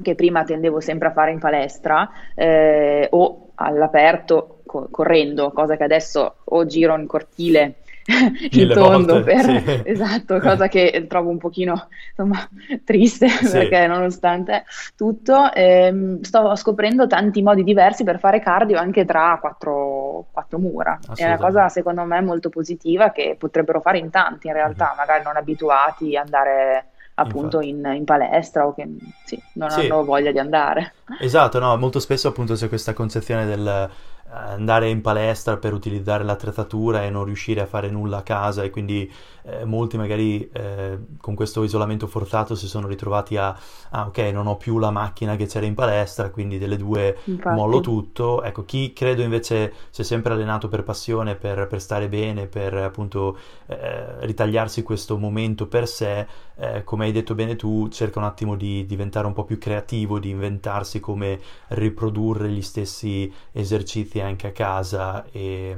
che 0.00 0.14
prima 0.14 0.44
tendevo 0.44 0.80
sempre 0.80 1.08
a 1.08 1.12
fare 1.12 1.32
in 1.32 1.38
palestra 1.38 2.08
eh, 2.34 3.08
o 3.10 3.50
all'aperto 3.56 4.60
co- 4.66 4.88
correndo, 4.90 5.50
cosa 5.50 5.76
che 5.76 5.84
adesso 5.84 6.36
o 6.44 6.66
giro 6.66 6.96
in 6.96 7.06
cortile 7.06 7.74
il 8.52 8.72
tondo 8.72 9.22
per, 9.22 9.44
sì. 9.44 9.82
esatto, 9.84 10.38
cosa 10.38 10.66
che 10.68 11.06
trovo 11.06 11.28
un 11.28 11.36
pochino 11.36 11.88
insomma, 12.08 12.48
triste 12.84 13.28
sì. 13.28 13.50
perché 13.50 13.86
nonostante 13.86 14.64
tutto 14.96 15.52
ehm, 15.52 16.22
sto 16.22 16.54
scoprendo 16.56 17.06
tanti 17.06 17.42
modi 17.42 17.62
diversi 17.64 18.04
per 18.04 18.18
fare 18.18 18.40
cardio 18.40 18.78
anche 18.78 19.04
tra 19.04 19.36
quattro, 19.40 20.26
quattro 20.32 20.58
mura. 20.58 20.98
È 21.14 21.24
una 21.24 21.36
cosa 21.36 21.68
secondo 21.68 22.02
me 22.04 22.20
molto 22.22 22.48
positiva 22.48 23.10
che 23.10 23.36
potrebbero 23.38 23.80
fare 23.80 23.98
in 23.98 24.08
tanti 24.10 24.46
in 24.46 24.54
realtà, 24.54 24.86
mm-hmm. 24.86 24.96
magari 24.96 25.24
non 25.24 25.36
abituati 25.36 26.16
ad 26.16 26.24
andare 26.24 26.84
appunto 27.22 27.60
in, 27.60 27.90
in, 27.94 28.04
palestra 28.04 28.66
o 28.66 28.74
che 28.74 28.88
sì, 29.24 29.40
non 29.54 29.70
sì. 29.70 29.80
hanno 29.80 30.04
voglia 30.04 30.32
di 30.32 30.38
andare. 30.38 30.94
Esatto, 31.20 31.58
no, 31.58 31.76
molto 31.76 32.00
spesso 32.00 32.28
appunto 32.28 32.54
c'è 32.54 32.68
questa 32.68 32.92
concezione 32.92 33.46
del 33.46 33.90
andare 34.30 34.90
in 34.90 35.00
palestra 35.00 35.56
per 35.56 35.72
utilizzare 35.72 36.22
l'attrezzatura 36.22 37.04
e 37.04 37.10
non 37.10 37.24
riuscire 37.24 37.62
a 37.62 37.66
fare 37.66 37.88
nulla 37.88 38.18
a 38.18 38.22
casa 38.22 38.62
e 38.62 38.70
quindi 38.70 39.10
eh, 39.44 39.64
molti 39.64 39.96
magari 39.96 40.48
eh, 40.52 40.98
con 41.18 41.34
questo 41.34 41.62
isolamento 41.62 42.06
forzato 42.06 42.54
si 42.54 42.66
sono 42.66 42.86
ritrovati 42.86 43.38
a 43.38 43.56
ah 43.90 44.06
ok 44.06 44.18
non 44.32 44.46
ho 44.46 44.56
più 44.56 44.78
la 44.78 44.90
macchina 44.90 45.36
che 45.36 45.46
c'era 45.46 45.64
in 45.64 45.74
palestra 45.74 46.28
quindi 46.28 46.58
delle 46.58 46.76
due 46.76 47.16
Infatti. 47.24 47.54
mollo 47.54 47.80
tutto 47.80 48.42
ecco 48.42 48.64
chi 48.66 48.92
credo 48.92 49.22
invece 49.22 49.72
si 49.88 50.02
è 50.02 50.04
sempre 50.04 50.34
allenato 50.34 50.68
per 50.68 50.82
passione 50.82 51.34
per, 51.34 51.66
per 51.66 51.80
stare 51.80 52.08
bene 52.08 52.46
per 52.46 52.74
appunto 52.74 53.38
eh, 53.66 54.26
ritagliarsi 54.26 54.82
questo 54.82 55.16
momento 55.16 55.66
per 55.66 55.88
sé 55.88 56.26
eh, 56.58 56.84
come 56.84 57.06
hai 57.06 57.12
detto 57.12 57.34
bene 57.34 57.56
tu 57.56 57.88
cerca 57.88 58.18
un 58.18 58.24
attimo 58.24 58.56
di 58.56 58.84
diventare 58.86 59.26
un 59.26 59.32
po' 59.32 59.44
più 59.44 59.58
creativo 59.58 60.18
di 60.18 60.30
inventarsi 60.30 61.00
come 61.00 61.38
riprodurre 61.68 62.48
gli 62.48 62.62
stessi 62.62 63.32
esercizi 63.52 64.20
anche 64.20 64.48
a 64.48 64.52
casa 64.52 65.24
e 65.30 65.76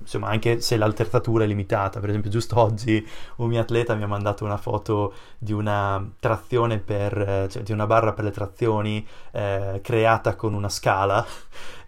insomma 0.00 0.28
anche 0.28 0.60
se 0.60 0.76
l'alternatura 0.76 1.44
è 1.44 1.46
limitata 1.46 2.00
per 2.00 2.08
esempio 2.08 2.30
giusto 2.30 2.58
oggi 2.58 3.06
un 3.36 3.48
mio 3.48 3.60
atleta 3.60 3.94
mi 3.94 4.02
ha 4.02 4.08
mandato 4.08 4.44
una 4.44 4.56
foto 4.56 5.12
di 5.38 5.52
una 5.52 6.04
trazione 6.18 6.78
per, 6.78 7.46
cioè 7.50 7.62
di 7.62 7.72
una 7.72 7.86
barra 7.86 8.12
per 8.12 8.24
le 8.24 8.30
trazioni 8.30 9.06
eh, 9.32 9.80
creata 9.82 10.34
con 10.34 10.54
una 10.54 10.68
scala. 10.68 11.24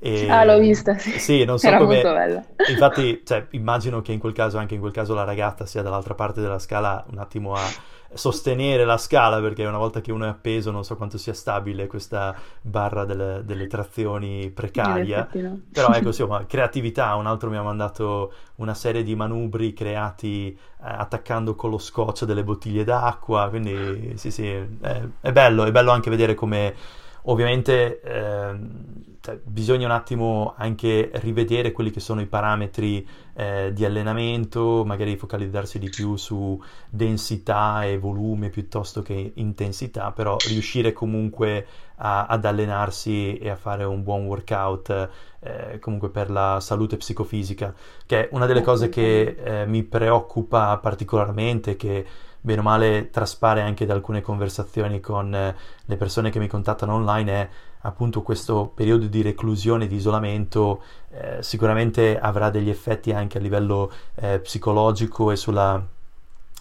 E, 0.00 0.30
ah, 0.30 0.44
l'ho 0.44 0.58
vista, 0.58 0.96
sì. 0.96 1.18
Sì, 1.18 1.44
non 1.44 1.58
so 1.58 1.66
Era 1.66 1.78
come... 1.78 1.94
molto 1.94 2.12
bella. 2.12 2.44
Infatti, 2.68 3.22
cioè, 3.24 3.46
immagino 3.50 4.00
che 4.00 4.12
in 4.12 4.20
quel 4.20 4.32
caso, 4.32 4.58
anche 4.58 4.74
in 4.74 4.80
quel 4.80 4.92
caso, 4.92 5.12
la 5.12 5.24
ragazza 5.24 5.66
sia 5.66 5.82
dall'altra 5.82 6.14
parte 6.14 6.40
della 6.40 6.60
scala 6.60 7.04
un 7.10 7.18
attimo 7.18 7.54
a 7.54 7.62
sostenere 8.14 8.84
la 8.84 8.96
scala 8.96 9.40
perché 9.40 9.64
una 9.66 9.78
volta 9.78 10.00
che 10.00 10.12
uno 10.12 10.24
è 10.24 10.28
appeso 10.28 10.70
non 10.70 10.84
so 10.84 10.96
quanto 10.96 11.18
sia 11.18 11.34
stabile 11.34 11.86
questa 11.86 12.34
barra 12.60 13.04
delle, 13.04 13.42
delle 13.44 13.66
trazioni 13.66 14.50
precaria 14.50 15.28
no. 15.34 15.60
però 15.70 15.92
ecco 15.92 16.08
insomma 16.08 16.46
creatività. 16.46 17.14
Un 17.14 17.26
altro 17.26 17.50
mi 17.50 17.56
ha 17.56 17.62
mandato 17.62 18.32
una 18.56 18.74
serie 18.74 19.02
di 19.02 19.14
manubri 19.14 19.72
creati 19.72 20.48
eh, 20.48 20.58
attaccando 20.80 21.54
con 21.54 21.70
lo 21.70 21.78
scotch 21.78 22.24
delle 22.24 22.44
bottiglie 22.44 22.84
d'acqua. 22.84 23.48
Quindi 23.48 24.14
sì 24.16 24.30
sì 24.30 24.46
è, 24.46 25.08
è 25.20 25.32
bello 25.32 25.64
è 25.64 25.70
bello 25.70 25.90
anche 25.90 26.10
vedere 26.10 26.34
come 26.34 26.74
ovviamente 27.28 28.00
eh, 28.00 28.56
bisogna 29.42 29.86
un 29.86 29.92
attimo 29.92 30.54
anche 30.56 31.10
rivedere 31.14 31.72
quelli 31.72 31.90
che 31.90 32.00
sono 32.00 32.20
i 32.20 32.26
parametri 32.26 33.06
eh, 33.34 33.72
di 33.72 33.84
allenamento, 33.84 34.84
magari 34.84 35.16
focalizzarsi 35.16 35.78
di 35.78 35.90
più 35.90 36.16
su 36.16 36.60
densità 36.88 37.84
e 37.84 37.98
volume 37.98 38.48
piuttosto 38.48 39.02
che 39.02 39.32
intensità, 39.34 40.12
però 40.12 40.36
riuscire 40.48 40.92
comunque 40.92 41.66
a, 41.96 42.26
ad 42.26 42.44
allenarsi 42.44 43.36
e 43.36 43.50
a 43.50 43.56
fare 43.56 43.84
un 43.84 44.02
buon 44.02 44.24
workout 44.24 45.10
eh, 45.40 45.78
comunque 45.78 46.08
per 46.10 46.30
la 46.30 46.58
salute 46.60 46.96
psicofisica, 46.96 47.74
che 48.06 48.20
è 48.20 48.28
una 48.32 48.46
delle 48.46 48.62
cose 48.62 48.88
che 48.88 49.36
eh, 49.38 49.66
mi 49.66 49.82
preoccupa 49.82 50.78
particolarmente, 50.78 51.76
che 51.76 52.06
bene 52.40 52.60
o 52.60 52.62
male 52.62 53.10
traspare 53.10 53.60
anche 53.60 53.86
da 53.86 53.94
alcune 53.94 54.20
conversazioni 54.20 55.00
con 55.00 55.34
eh, 55.34 55.56
le 55.84 55.96
persone 55.96 56.30
che 56.30 56.38
mi 56.38 56.48
contattano 56.48 56.94
online, 56.94 57.32
è 57.32 57.48
appunto 57.82 58.22
questo 58.22 58.70
periodo 58.74 59.06
di 59.06 59.22
reclusione, 59.22 59.86
di 59.86 59.96
isolamento, 59.96 60.82
eh, 61.10 61.42
sicuramente 61.42 62.18
avrà 62.18 62.50
degli 62.50 62.70
effetti 62.70 63.12
anche 63.12 63.38
a 63.38 63.40
livello 63.40 63.90
eh, 64.16 64.40
psicologico 64.40 65.30
e 65.30 65.36
sulla 65.36 65.84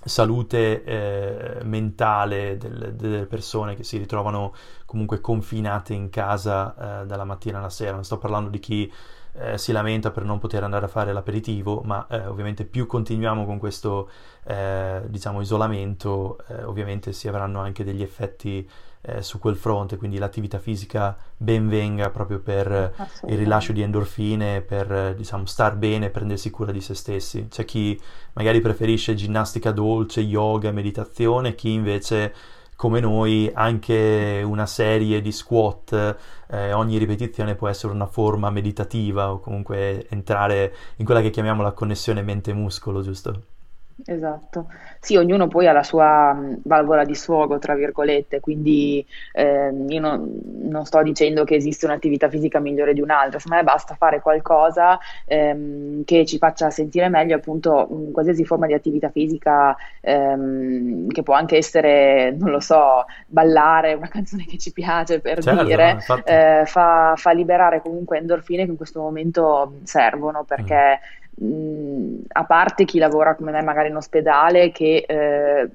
salute 0.04 0.84
eh, 0.84 1.64
mentale 1.64 2.58
del, 2.58 2.94
delle 2.96 3.26
persone 3.26 3.76
che 3.76 3.84
si 3.84 3.98
ritrovano 3.98 4.54
comunque 4.86 5.20
confinate 5.20 5.94
in 5.94 6.10
casa 6.10 7.02
eh, 7.02 7.06
dalla 7.06 7.26
mattina 7.26 7.58
alla 7.58 7.70
sera. 7.70 7.94
Non 7.94 8.06
sto 8.06 8.18
parlando 8.18 8.50
di 8.50 8.60
chi 8.60 8.92
eh, 9.40 9.58
si 9.58 9.72
lamenta 9.72 10.12
per 10.12 10.24
non 10.24 10.40
poter 10.40 10.64
andare 10.64 10.86
a 10.86 10.90
fare 10.90 11.14
l'aperitivo, 11.14 11.82
ma 11.86 12.06
eh, 12.10 12.26
ovviamente 12.26 12.66
più 12.66 12.88
continuiamo 12.88 13.46
con 13.46 13.60
questo 13.60 14.10
eh, 14.46 15.02
diciamo 15.08 15.42
isolamento, 15.42 16.40
eh, 16.48 16.64
ovviamente 16.64 17.14
si 17.14 17.28
avranno 17.28 17.60
anche 17.60 17.84
degli 17.84 18.02
effetti 18.02 18.68
eh, 19.02 19.22
su 19.22 19.40
quel 19.40 19.56
fronte, 19.56 19.98
quindi 19.98 20.18
l'attività 20.18 20.60
fisica 20.60 21.16
ben 21.38 21.68
venga 21.70 22.10
proprio 22.10 22.40
per 22.40 22.94
il 23.28 23.38
rilascio 23.38 23.72
di 23.74 23.82
endorfine, 23.82 24.62
per 24.62 25.14
diciamo 25.16 25.46
star 25.46 25.76
bene, 25.76 26.10
prendersi 26.10 26.50
cura 26.50 26.72
di 26.72 26.82
se 26.82 26.96
stessi. 26.96 27.48
C'è 27.48 27.64
chi 27.64 28.00
magari 28.34 28.60
preferisce 28.60 29.14
ginnastica 29.14 29.72
dolce, 29.72 30.22
yoga, 30.22 30.72
meditazione, 30.72 31.56
chi 31.56 31.72
invece 31.72 32.34
come 32.78 33.00
noi 33.02 33.52
anche 33.54 34.42
una 34.46 34.68
serie 34.68 35.20
di 35.20 35.32
squat, 35.34 36.18
eh, 36.48 36.74
ogni 36.74 36.98
ripetizione 36.98 37.56
può 37.56 37.68
essere 37.68 37.92
una 37.92 38.06
forma 38.06 38.50
meditativa 38.52 39.34
o 39.34 39.40
comunque 39.40 40.08
entrare 40.10 40.74
in 40.98 41.06
quella 41.06 41.22
che 41.22 41.32
chiamiamo 41.32 41.64
la 41.64 41.74
connessione 41.74 42.22
mente-muscolo, 42.22 43.02
giusto? 43.02 43.57
Esatto. 44.06 44.68
Sì, 45.00 45.16
ognuno 45.16 45.48
poi 45.48 45.68
ha 45.68 45.72
la 45.72 45.82
sua 45.82 46.32
mh, 46.32 46.62
valvola 46.66 47.04
di 47.04 47.16
sfogo, 47.16 47.58
tra 47.58 47.74
virgolette, 47.74 48.40
quindi 48.40 49.04
eh, 49.34 49.72
io 49.88 50.00
non, 50.00 50.40
non 50.62 50.86
sto 50.86 51.02
dicendo 51.02 51.44
che 51.44 51.56
esiste 51.56 51.86
un'attività 51.86 52.30
fisica 52.30 52.60
migliore 52.60 52.94
di 52.94 53.02
un'altra, 53.02 53.40
secondo 53.40 53.64
me 53.64 53.70
basta 53.72 53.96
fare 53.96 54.22
qualcosa 54.22 55.00
ehm, 55.26 56.04
che 56.04 56.26
ci 56.26 56.38
faccia 56.38 56.70
sentire 56.70 57.10
meglio, 57.10 57.36
appunto, 57.36 57.88
mh, 57.90 58.12
qualsiasi 58.12 58.46
forma 58.46 58.68
di 58.68 58.74
attività 58.74 59.10
fisica 59.10 59.76
ehm, 60.02 61.08
che 61.08 61.24
può 61.24 61.34
anche 61.34 61.58
essere, 61.58 62.32
non 62.38 62.52
lo 62.52 62.60
so, 62.60 63.06
ballare 63.26 63.94
una 63.94 64.10
canzone 64.10 64.46
che 64.46 64.60
ci 64.60 64.72
piace 64.74 65.20
per 65.22 65.42
certo, 65.42 65.64
dire, 65.64 65.98
eh, 66.26 66.64
fa, 66.66 67.14
fa, 67.16 67.32
liberare 67.32 67.82
comunque 67.82 68.18
endorfine 68.20 68.66
che 68.66 68.72
in 68.72 68.78
questo 68.78 69.02
momento 69.02 69.80
servono 69.84 70.44
perché... 70.44 71.00
Mm 71.02 71.17
a 71.40 72.44
parte 72.46 72.86
chi 72.86 72.98
lavora 72.98 73.36
come 73.36 73.52
me 73.52 73.62
magari 73.62 73.90
in 73.90 73.96
ospedale 73.96 74.72
che 74.72 75.06
eh, 75.08 75.70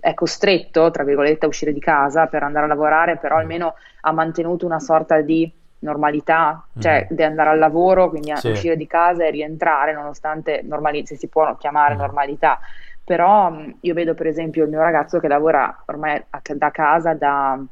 è 0.00 0.14
costretto, 0.14 0.90
tra 0.90 1.04
virgolette, 1.04 1.46
a 1.46 1.48
uscire 1.48 1.72
di 1.72 1.80
casa 1.80 2.26
per 2.26 2.42
andare 2.42 2.66
a 2.66 2.68
lavorare, 2.68 3.16
però 3.16 3.36
almeno 3.36 3.74
ha 4.02 4.12
mantenuto 4.12 4.66
una 4.66 4.80
sorta 4.80 5.20
di 5.20 5.50
normalità, 5.78 6.66
cioè 6.78 7.06
mm. 7.10 7.14
di 7.14 7.22
andare 7.22 7.50
al 7.50 7.58
lavoro, 7.58 8.08
quindi 8.08 8.34
sì. 8.36 8.50
uscire 8.50 8.76
di 8.76 8.86
casa 8.86 9.24
e 9.24 9.30
rientrare, 9.30 9.92
nonostante 9.92 10.62
normali- 10.62 11.06
se 11.06 11.16
si 11.16 11.28
può 11.28 11.56
chiamare 11.56 11.94
mm. 11.94 11.98
normalità. 11.98 12.58
Però 13.04 13.54
io 13.80 13.94
vedo 13.94 14.14
per 14.14 14.26
esempio 14.26 14.64
il 14.64 14.70
mio 14.70 14.80
ragazzo 14.80 15.18
che 15.20 15.28
lavora 15.28 15.82
ormai 15.86 16.22
a- 16.30 16.40
da 16.54 16.70
casa 16.70 17.12
da 17.12 17.62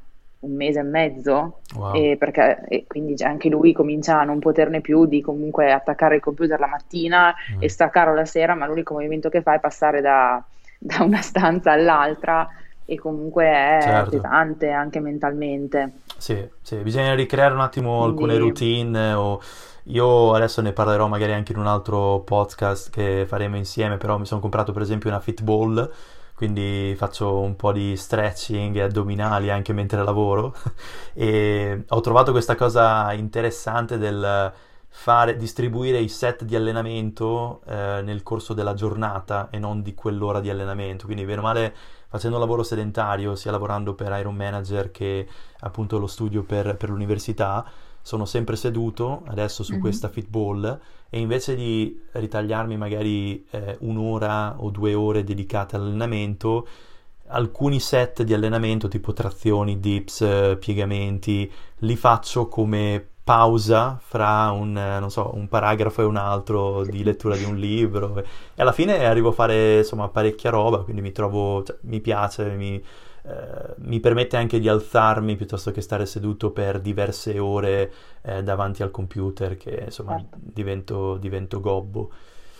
un 0.42 0.54
mese 0.54 0.80
e 0.80 0.82
mezzo, 0.82 1.60
wow. 1.76 1.94
e 1.94 2.16
perché 2.18 2.64
e 2.68 2.84
quindi 2.86 3.14
anche 3.22 3.48
lui 3.48 3.72
comincia 3.72 4.20
a 4.20 4.24
non 4.24 4.38
poterne 4.38 4.80
più 4.80 5.06
di 5.06 5.20
comunque 5.20 5.72
attaccare 5.72 6.16
il 6.16 6.20
computer 6.20 6.58
la 6.58 6.66
mattina 6.66 7.34
mm. 7.54 7.62
e 7.62 7.68
staccarlo 7.68 8.14
la 8.14 8.24
sera, 8.24 8.54
ma 8.54 8.66
l'unico 8.66 8.94
movimento 8.94 9.28
che 9.28 9.42
fa 9.42 9.54
è 9.54 9.60
passare 9.60 10.00
da, 10.00 10.42
da 10.78 11.02
una 11.02 11.20
stanza 11.20 11.72
all'altra 11.72 12.48
e 12.84 12.98
comunque 12.98 13.44
è 13.46 13.78
certo. 13.82 14.10
pesante 14.10 14.70
anche 14.70 15.00
mentalmente. 15.00 15.92
Sì, 16.16 16.46
sì, 16.60 16.76
bisogna 16.76 17.14
ricreare 17.14 17.54
un 17.54 17.60
attimo 17.60 17.98
quindi... 18.00 18.10
alcune 18.10 18.38
routine 18.38 19.12
o... 19.12 19.40
Io 19.84 20.32
adesso 20.32 20.60
ne 20.60 20.72
parlerò 20.72 21.08
magari 21.08 21.32
anche 21.32 21.52
in 21.52 21.58
un 21.58 21.66
altro 21.66 22.20
podcast 22.20 22.90
che 22.90 23.24
faremo 23.26 23.56
insieme, 23.56 23.96
però 23.96 24.18
mi 24.18 24.26
sono 24.26 24.40
comprato 24.40 24.72
per 24.72 24.82
esempio 24.82 25.10
una 25.10 25.20
Fitball 25.20 25.90
quindi 26.34 26.94
faccio 26.96 27.38
un 27.38 27.54
po' 27.54 27.70
di 27.70 27.96
stretching 27.96 28.74
e 28.74 28.80
addominali 28.82 29.48
anche 29.50 29.72
mentre 29.72 30.02
lavoro 30.02 30.56
e 31.14 31.84
ho 31.86 32.00
trovato 32.00 32.32
questa 32.32 32.56
cosa 32.56 33.12
interessante 33.12 33.96
del 33.96 34.52
fare, 34.88 35.36
distribuire 35.36 35.98
i 35.98 36.08
set 36.08 36.44
di 36.44 36.54
allenamento 36.54 37.62
eh, 37.66 38.02
nel 38.02 38.22
corso 38.22 38.54
della 38.54 38.74
giornata 38.74 39.48
e 39.50 39.58
non 39.58 39.82
di 39.82 39.94
quell'ora 39.94 40.40
di 40.40 40.50
allenamento. 40.50 41.06
Quindi, 41.06 41.24
bene 41.24 41.40
o 41.40 41.42
male, 41.42 41.74
facendo 42.08 42.36
un 42.36 42.42
lavoro 42.42 42.62
sedentario, 42.62 43.34
sia 43.34 43.50
lavorando 43.50 43.94
per 43.94 44.12
Iron 44.18 44.34
Manager 44.34 44.90
che 44.90 45.26
appunto 45.60 45.98
lo 45.98 46.06
studio 46.06 46.42
per, 46.42 46.76
per 46.76 46.90
l'università, 46.90 47.64
sono 48.02 48.24
sempre 48.24 48.56
seduto 48.56 49.22
adesso 49.26 49.62
su 49.62 49.72
mm-hmm. 49.72 49.80
questa 49.80 50.08
fitball 50.08 50.80
e 51.08 51.20
invece 51.20 51.54
di 51.54 52.00
ritagliarmi 52.12 52.76
magari 52.76 53.46
eh, 53.50 53.76
un'ora 53.80 54.56
o 54.58 54.70
due 54.70 54.94
ore 54.94 55.24
dedicate 55.24 55.76
all'allenamento, 55.76 56.66
alcuni 57.28 57.80
set 57.80 58.22
di 58.22 58.34
allenamento 58.34 58.88
tipo 58.88 59.12
trazioni, 59.12 59.78
dips, 59.78 60.22
eh, 60.22 60.56
piegamenti, 60.58 61.50
li 61.78 61.96
faccio 61.96 62.48
come 62.48 63.06
pausa 63.24 64.00
fra 64.02 64.50
un, 64.50 65.06
so, 65.08 65.30
un, 65.34 65.48
paragrafo 65.48 66.02
e 66.02 66.04
un 66.04 66.16
altro 66.16 66.84
di 66.84 67.04
lettura 67.04 67.36
di 67.36 67.44
un 67.44 67.56
libro 67.56 68.18
e 68.18 68.24
alla 68.56 68.72
fine 68.72 69.04
arrivo 69.04 69.28
a 69.28 69.32
fare 69.32 69.78
insomma 69.78 70.08
parecchia 70.08 70.50
roba, 70.50 70.78
quindi 70.78 71.02
mi 71.02 71.12
trovo, 71.12 71.62
cioè, 71.62 71.76
mi 71.82 72.00
piace, 72.00 72.48
mi, 72.50 72.82
eh, 73.24 73.74
mi, 73.78 74.00
permette 74.00 74.36
anche 74.36 74.58
di 74.58 74.68
alzarmi 74.68 75.36
piuttosto 75.36 75.70
che 75.70 75.80
stare 75.80 76.06
seduto 76.06 76.50
per 76.50 76.80
diverse 76.80 77.38
ore 77.38 77.92
eh, 78.22 78.42
davanti 78.42 78.82
al 78.82 78.90
computer 78.90 79.56
che 79.56 79.82
insomma 79.84 80.18
certo. 80.18 80.36
divento, 80.40 81.16
divento 81.16 81.60
gobbo. 81.60 82.10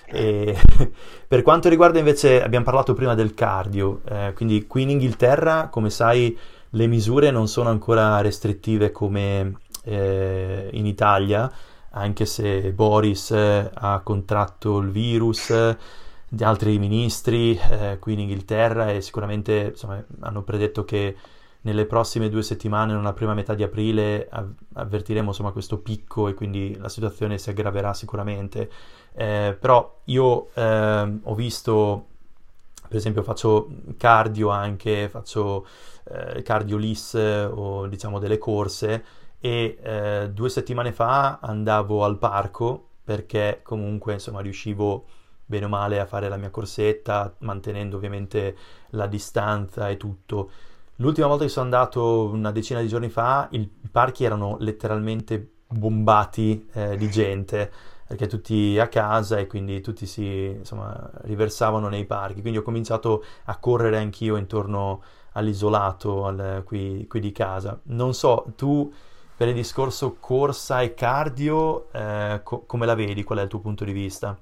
E 0.07 0.57
per 1.27 1.43
quanto 1.43 1.69
riguarda 1.69 1.99
invece, 1.99 2.43
abbiamo 2.43 2.65
parlato 2.65 2.95
prima 2.95 3.15
del 3.15 3.35
cardio, 3.35 4.03
eh, 4.09 4.33
quindi 4.35 4.67
qui 4.67 4.83
in 4.83 4.91
Inghilterra, 4.91 5.69
come 5.69 5.91
sai, 5.91 6.39
le 6.75 6.87
misure 6.87 7.31
non 7.31 7.49
sono 7.49 7.69
ancora 7.69 8.21
restrittive 8.21 8.93
come 8.93 9.57
eh, 9.85 10.69
in 10.73 10.87
Italia, 10.87 11.51
anche 11.91 12.25
se 12.25 12.73
Boris 12.73 13.31
eh, 13.33 13.71
ha 13.73 14.01
contratto 14.01 14.79
il 14.79 14.91
virus, 14.91 15.51
eh, 15.51 15.77
di 16.35 16.45
altri 16.45 16.79
ministri 16.79 17.55
eh, 17.59 17.99
qui 18.01 18.15
in 18.15 18.21
Inghilterra 18.21 18.91
e 18.91 19.03
sicuramente 19.03 19.69
insomma, 19.73 20.03
hanno 20.21 20.43
predetto 20.43 20.83
che 20.83 21.15
nelle 21.61 21.85
prossime 21.85 22.31
due 22.31 22.43
settimane, 22.43 22.95
nella 22.95 23.13
prima 23.13 23.35
metà 23.35 23.55
di 23.55 23.63
aprile, 23.63 24.29
av- 24.31 24.51
avvertiremo 24.73 25.29
insomma, 25.29 25.53
questo 25.53 25.81
picco 25.81 26.29
e 26.29 26.35
quindi 26.35 26.75
la 26.79 26.89
situazione 26.89 27.37
si 27.37 27.51
aggraverà 27.51 27.93
sicuramente. 27.93 28.71
Eh, 29.13 29.55
però 29.61 30.01
io 30.05 30.49
eh, 30.55 31.19
ho 31.23 31.35
visto, 31.35 32.07
per 32.89 32.97
esempio, 32.97 33.23
faccio 33.23 33.69
cardio 33.99 34.49
anche, 34.49 35.11
faccio 35.11 35.67
eh, 36.05 36.41
cardio 36.41 36.79
LIS 36.79 37.15
o 37.53 37.87
diciamo 37.89 38.19
delle 38.19 38.39
corse 38.39 39.05
e 39.39 39.79
eh, 39.83 40.31
due 40.33 40.49
settimane 40.49 40.93
fa 40.93 41.41
andavo 41.43 42.05
al 42.05 42.17
parco 42.17 42.89
perché 43.05 43.61
comunque 43.63 44.15
insomma 44.15 44.41
riuscivo 44.41 45.05
bene 45.53 45.67
o 45.67 45.69
male 45.69 46.01
a 46.01 46.07
fare 46.07 46.31
la 46.31 46.39
mia 46.39 46.49
corsetta 46.49 47.35
mantenendo 47.41 47.97
ovviamente 47.97 48.57
la 48.91 49.07
distanza 49.07 49.91
e 49.91 49.99
tutto. 49.99 50.51
L'ultima 50.97 51.27
volta 51.27 51.45
che 51.45 51.51
sono 51.51 51.67
andato 51.67 52.25
una 52.25 52.51
decina 52.53 52.81
di 52.81 52.89
giorni 52.89 53.11
fa 53.11 53.49
i 53.51 53.69
parchi 53.91 54.25
erano 54.25 54.57
letteralmente 54.61 55.47
bombati 55.67 56.69
eh, 56.73 56.97
di 56.97 57.11
gente 57.11 57.71
perché 58.07 58.27
tutti 58.27 58.79
a 58.79 58.89
casa 58.89 59.39
e 59.39 59.47
quindi 59.47 59.83
tutti 59.83 60.07
si 60.07 60.55
insomma, 60.57 61.11
riversavano 61.23 61.89
nei 61.89 62.07
parchi. 62.07 62.41
Quindi 62.41 62.59
ho 62.59 62.63
cominciato 62.63 63.23
a 63.45 63.57
correre 63.59 63.99
anch'io 63.99 64.37
intorno 64.37 65.03
all'isolato 65.33 66.25
al, 66.27 66.63
qui, 66.65 67.07
qui 67.07 67.21
di 67.21 67.33
casa. 67.33 67.79
Non 67.85 68.15
so, 68.15 68.53
tu 68.57 68.91
per 69.37 69.49
il 69.49 69.55
discorso 69.55 70.17
corsa 70.19 70.83
e 70.83 70.95
cardio, 70.95 71.91
eh, 71.93 72.41
co- 72.43 72.65
come 72.65 72.87
la 72.87 72.95
vedi? 72.95 73.23
Qual 73.23 73.39
è 73.39 73.43
il 73.43 73.49
tuo 73.49 73.61
punto 73.61 73.85
di 73.85 73.93
vista? 73.93 74.39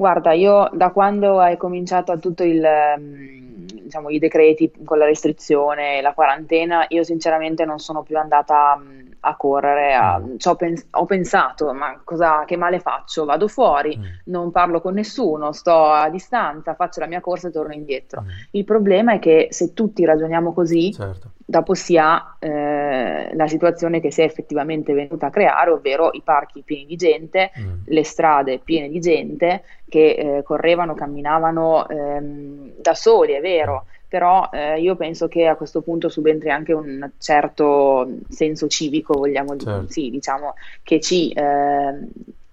Guarda, 0.00 0.32
io 0.32 0.70
da 0.72 0.92
quando 0.92 1.40
hai 1.40 1.58
cominciato 1.58 2.18
tutto 2.18 2.42
il, 2.42 2.66
mm, 2.98 3.66
diciamo, 3.82 4.08
i 4.08 4.18
decreti 4.18 4.72
con 4.82 4.96
la 4.96 5.04
restrizione, 5.04 6.00
la 6.00 6.14
quarantena, 6.14 6.86
io 6.88 7.02
sinceramente 7.04 7.66
non 7.66 7.78
sono 7.78 8.02
più 8.02 8.16
andata 8.16 8.80
a 9.20 9.36
correre, 9.36 9.94
a, 9.94 10.18
mm. 10.18 10.36
ho, 10.44 10.56
pens- 10.56 10.86
ho, 10.90 11.04
pensato, 11.04 11.72
ma 11.72 12.00
cosa, 12.02 12.44
che 12.44 12.56
male 12.56 12.80
faccio? 12.80 13.24
Vado 13.24 13.48
fuori, 13.48 13.96
mm. 13.96 14.04
non 14.24 14.50
parlo 14.50 14.80
con 14.80 14.94
nessuno, 14.94 15.52
sto 15.52 15.90
a 15.90 16.08
distanza, 16.08 16.74
faccio 16.74 17.00
la 17.00 17.06
mia 17.06 17.20
corsa 17.20 17.48
e 17.48 17.52
torno 17.52 17.72
indietro. 17.72 18.22
Mm. 18.22 18.28
Il 18.52 18.64
problema 18.64 19.14
è 19.14 19.18
che 19.18 19.48
se 19.50 19.72
tutti 19.72 20.04
ragioniamo 20.04 20.52
così, 20.52 20.92
certo 20.92 21.32
dopo 21.50 21.74
si 21.74 21.98
ha 21.98 22.36
eh, 22.38 23.34
la 23.34 23.48
situazione 23.48 24.00
che 24.00 24.12
si 24.12 24.20
è 24.20 24.24
effettivamente 24.24 24.92
venuta 24.92 25.26
a 25.26 25.30
creare, 25.30 25.70
ovvero 25.70 26.10
i 26.12 26.22
parchi 26.22 26.62
pieni 26.62 26.86
di 26.86 26.94
gente, 26.94 27.50
mm. 27.58 27.72
le 27.86 28.04
strade 28.04 28.60
piene 28.60 28.88
di 28.88 29.00
gente 29.00 29.64
che 29.88 30.10
eh, 30.10 30.42
correvano, 30.44 30.94
camminavano 30.94 31.88
ehm, 31.88 32.74
da 32.80 32.94
soli, 32.94 33.32
è 33.32 33.40
vero, 33.40 33.86
però 34.10 34.48
eh, 34.52 34.80
io 34.80 34.96
penso 34.96 35.28
che 35.28 35.46
a 35.46 35.54
questo 35.54 35.82
punto 35.82 36.08
subentri 36.08 36.50
anche 36.50 36.72
un 36.72 37.08
certo 37.18 38.10
senso 38.28 38.66
civico, 38.66 39.16
vogliamo 39.16 39.54
dire, 39.54 39.70
certo. 39.70 39.92
sì, 39.92 40.10
diciamo, 40.10 40.54
che 40.82 40.98
ci 40.98 41.32
ehm, 41.32 42.08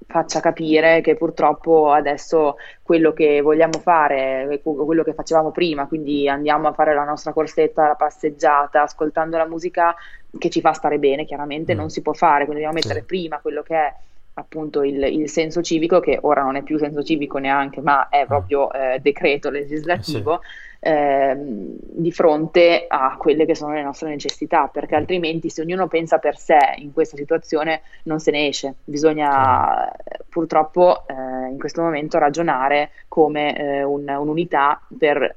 faccia 0.06 0.40
capire 0.40 1.02
che 1.02 1.16
purtroppo 1.16 1.92
adesso 1.92 2.58
quello 2.84 3.12
che 3.12 3.42
vogliamo 3.42 3.80
fare, 3.80 4.62
quello 4.62 5.02
che 5.02 5.16
facevamo 5.16 5.50
prima, 5.50 5.88
quindi 5.88 6.30
andiamo 6.30 6.68
a 6.68 6.74
fare 6.74 6.94
la 6.94 7.04
nostra 7.04 7.34
corsetta, 7.34 7.88
la 7.88 7.96
passeggiata, 7.96 8.84
ascoltando 8.84 9.36
la 9.38 9.48
musica 9.48 9.96
che 10.38 10.52
ci 10.52 10.62
fa 10.62 10.74
stare 10.74 11.00
bene, 11.00 11.26
chiaramente 11.26 11.74
mm. 11.74 11.78
non 11.78 11.90
si 11.90 12.04
può 12.04 12.14
fare, 12.14 12.46
quindi 12.46 12.62
dobbiamo 12.62 12.76
mettere 12.76 13.00
sì. 13.00 13.06
prima 13.06 13.40
quello 13.40 13.64
che 13.64 13.76
è 13.76 13.94
appunto 14.36 14.84
il, 14.84 15.02
il, 15.02 15.28
senso 15.28 15.64
civico, 15.64 16.00
che 16.00 16.20
ora 16.22 16.44
non 16.44 16.56
è 16.56 16.62
più 16.62 16.78
senso 16.78 17.02
civico 17.02 17.40
neanche, 17.40 17.82
ma 17.82 18.10
è 18.10 18.26
mm. 18.26 18.28
proprio 18.28 18.72
eh, 18.72 19.00
decreto 19.02 19.50
legislativo, 19.50 20.42
sì 20.44 20.66
eh, 20.80 21.36
di 21.38 22.12
fronte 22.12 22.86
a 22.88 23.16
quelle 23.18 23.46
che 23.46 23.56
sono 23.56 23.74
le 23.74 23.84
nostre 23.84 24.10
necessità, 24.10 24.68
perché 24.68 24.96
altrimenti 24.96 25.50
se 25.50 25.62
ognuno 25.62 25.88
pensa 25.88 26.18
per 26.18 26.38
sé 26.38 26.58
in 26.78 26.94
questa 26.94 27.18
situazione 27.18 27.82
non 28.04 28.20
se 28.20 28.32
ne 28.32 28.48
esce, 28.48 28.76
bisogna 28.84 29.90
eh, 29.90 30.20
purtroppo 30.30 31.08
eh, 31.08 31.14
in 31.50 31.58
questo 31.58 31.82
momento 31.82 32.18
ragionare 32.18 32.92
come 33.08 33.58
eh, 33.58 33.84
un, 33.84 34.08
un'unità 34.08 34.82
per 34.98 35.36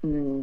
mh, 0.00 0.08
mm, 0.08 0.40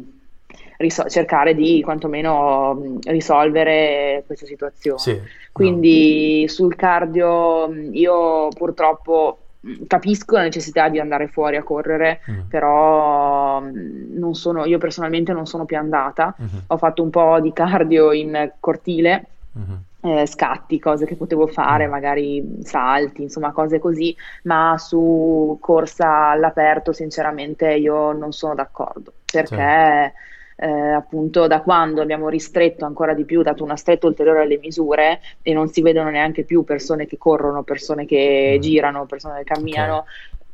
risol- 0.78 1.08
cercare 1.08 1.54
di 1.54 1.82
quantomeno 1.82 2.74
mm, 2.74 2.96
risolvere 3.04 4.24
questa 4.26 4.46
situazione. 4.46 4.98
Sì, 4.98 5.20
Quindi 5.52 6.42
no. 6.42 6.48
sul 6.48 6.76
cardio 6.76 7.68
mm, 7.68 7.94
io 7.94 8.48
purtroppo 8.48 9.38
capisco 9.86 10.36
la 10.36 10.42
necessità 10.42 10.88
di 10.88 10.98
andare 10.98 11.28
fuori 11.28 11.56
a 11.56 11.62
correre, 11.62 12.20
mm. 12.30 12.40
però 12.48 13.60
mm, 13.60 14.18
non 14.18 14.34
sono, 14.34 14.64
io 14.64 14.78
personalmente 14.78 15.32
non 15.32 15.46
sono 15.46 15.64
più 15.64 15.76
andata. 15.76 16.34
Mm-hmm. 16.40 16.62
Ho 16.68 16.76
fatto 16.76 17.02
un 17.02 17.10
po' 17.10 17.40
di 17.40 17.52
cardio 17.52 18.12
in 18.12 18.52
cortile. 18.60 19.26
Mm-hmm. 19.58 19.76
Eh, 20.04 20.26
scatti, 20.26 20.80
cose 20.80 21.06
che 21.06 21.14
potevo 21.14 21.46
fare, 21.46 21.86
mm. 21.86 21.90
magari 21.90 22.58
salti, 22.62 23.22
insomma 23.22 23.52
cose 23.52 23.78
così, 23.78 24.16
ma 24.44 24.76
su 24.78 25.58
corsa 25.60 26.30
all'aperto 26.30 26.92
sinceramente 26.92 27.72
io 27.74 28.12
non 28.12 28.32
sono 28.32 28.54
d'accordo 28.54 29.12
perché 29.32 30.12
sì 30.14 30.30
eh, 30.56 30.68
appunto 30.68 31.46
da 31.46 31.60
quando 31.60 32.02
abbiamo 32.02 32.28
ristretto 32.28 32.84
ancora 32.84 33.14
di 33.14 33.24
più, 33.24 33.42
dato 33.42 33.64
una 33.64 33.76
stretta 33.76 34.06
ulteriore 34.06 34.42
alle 34.42 34.58
misure 34.58 35.20
e 35.42 35.52
non 35.52 35.68
si 35.68 35.82
vedono 35.82 36.10
neanche 36.10 36.44
più 36.44 36.64
persone 36.64 37.06
che 37.06 37.18
corrono, 37.18 37.62
persone 37.62 38.04
che 38.06 38.54
mm. 38.56 38.60
girano, 38.60 39.06
persone 39.06 39.38
che 39.38 39.44
camminano, 39.44 40.04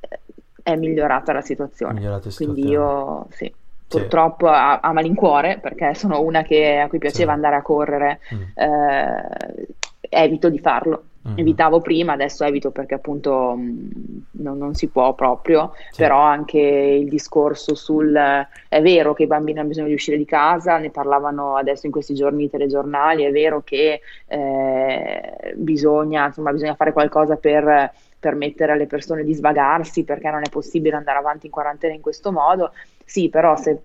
okay. 0.00 0.18
è 0.62 0.76
migliorata 0.76 1.32
la 1.32 1.42
situazione. 1.42 1.94
Migliorata 1.94 2.30
Quindi 2.34 2.66
io 2.66 3.26
sì. 3.30 3.52
Purtroppo 3.88 4.48
a, 4.48 4.80
a, 4.80 4.92
malincuore, 4.92 5.58
perché 5.62 5.94
sono 5.94 6.20
una 6.20 6.42
che, 6.42 6.78
a 6.78 6.88
cui 6.88 6.98
piaceva 6.98 7.30
sì. 7.30 7.36
andare 7.36 7.56
a 7.56 7.62
correre, 7.62 8.20
mm. 8.34 8.42
eh, 8.54 9.66
evito 10.10 10.50
di 10.50 10.58
farlo. 10.58 11.04
Evitavo 11.36 11.80
prima, 11.80 12.12
adesso 12.12 12.44
evito 12.44 12.70
perché 12.70 12.94
appunto 12.94 13.54
mh, 13.56 13.90
non, 14.32 14.58
non, 14.58 14.74
si 14.74 14.88
può 14.88 15.14
proprio, 15.14 15.72
sì. 15.90 16.02
però 16.02 16.20
anche 16.20 16.58
il 16.58 17.08
discorso 17.08 17.74
sul 17.74 18.12
è 18.68 18.82
vero 18.82 19.14
che 19.14 19.24
i 19.24 19.26
bambini 19.26 19.58
hanno 19.58 19.68
bisogno 19.68 19.88
di 19.88 19.94
uscire 19.94 20.16
di 20.16 20.24
casa, 20.24 20.78
ne 20.78 20.90
parlavano 20.90 21.56
adesso 21.56 21.86
in 21.86 21.92
questi 21.92 22.14
giorni 22.14 22.44
i 22.44 22.50
telegiornali, 22.50 23.24
è 23.24 23.30
vero 23.30 23.62
che 23.62 24.00
eh, 24.26 25.54
bisogna, 25.54 26.26
insomma, 26.26 26.52
bisogna 26.52 26.74
fare 26.74 26.92
qualcosa 26.92 27.36
per 27.36 27.92
permettere 28.18 28.72
alle 28.72 28.86
persone 28.86 29.22
di 29.22 29.34
svagarsi 29.34 30.04
perché 30.04 30.30
non 30.30 30.42
è 30.44 30.48
possibile 30.48 30.96
andare 30.96 31.18
avanti 31.18 31.46
in 31.46 31.52
quarantena 31.52 31.94
in 31.94 32.00
questo 32.00 32.32
modo. 32.32 32.72
Sì, 33.04 33.28
però 33.28 33.56
se 33.56 33.80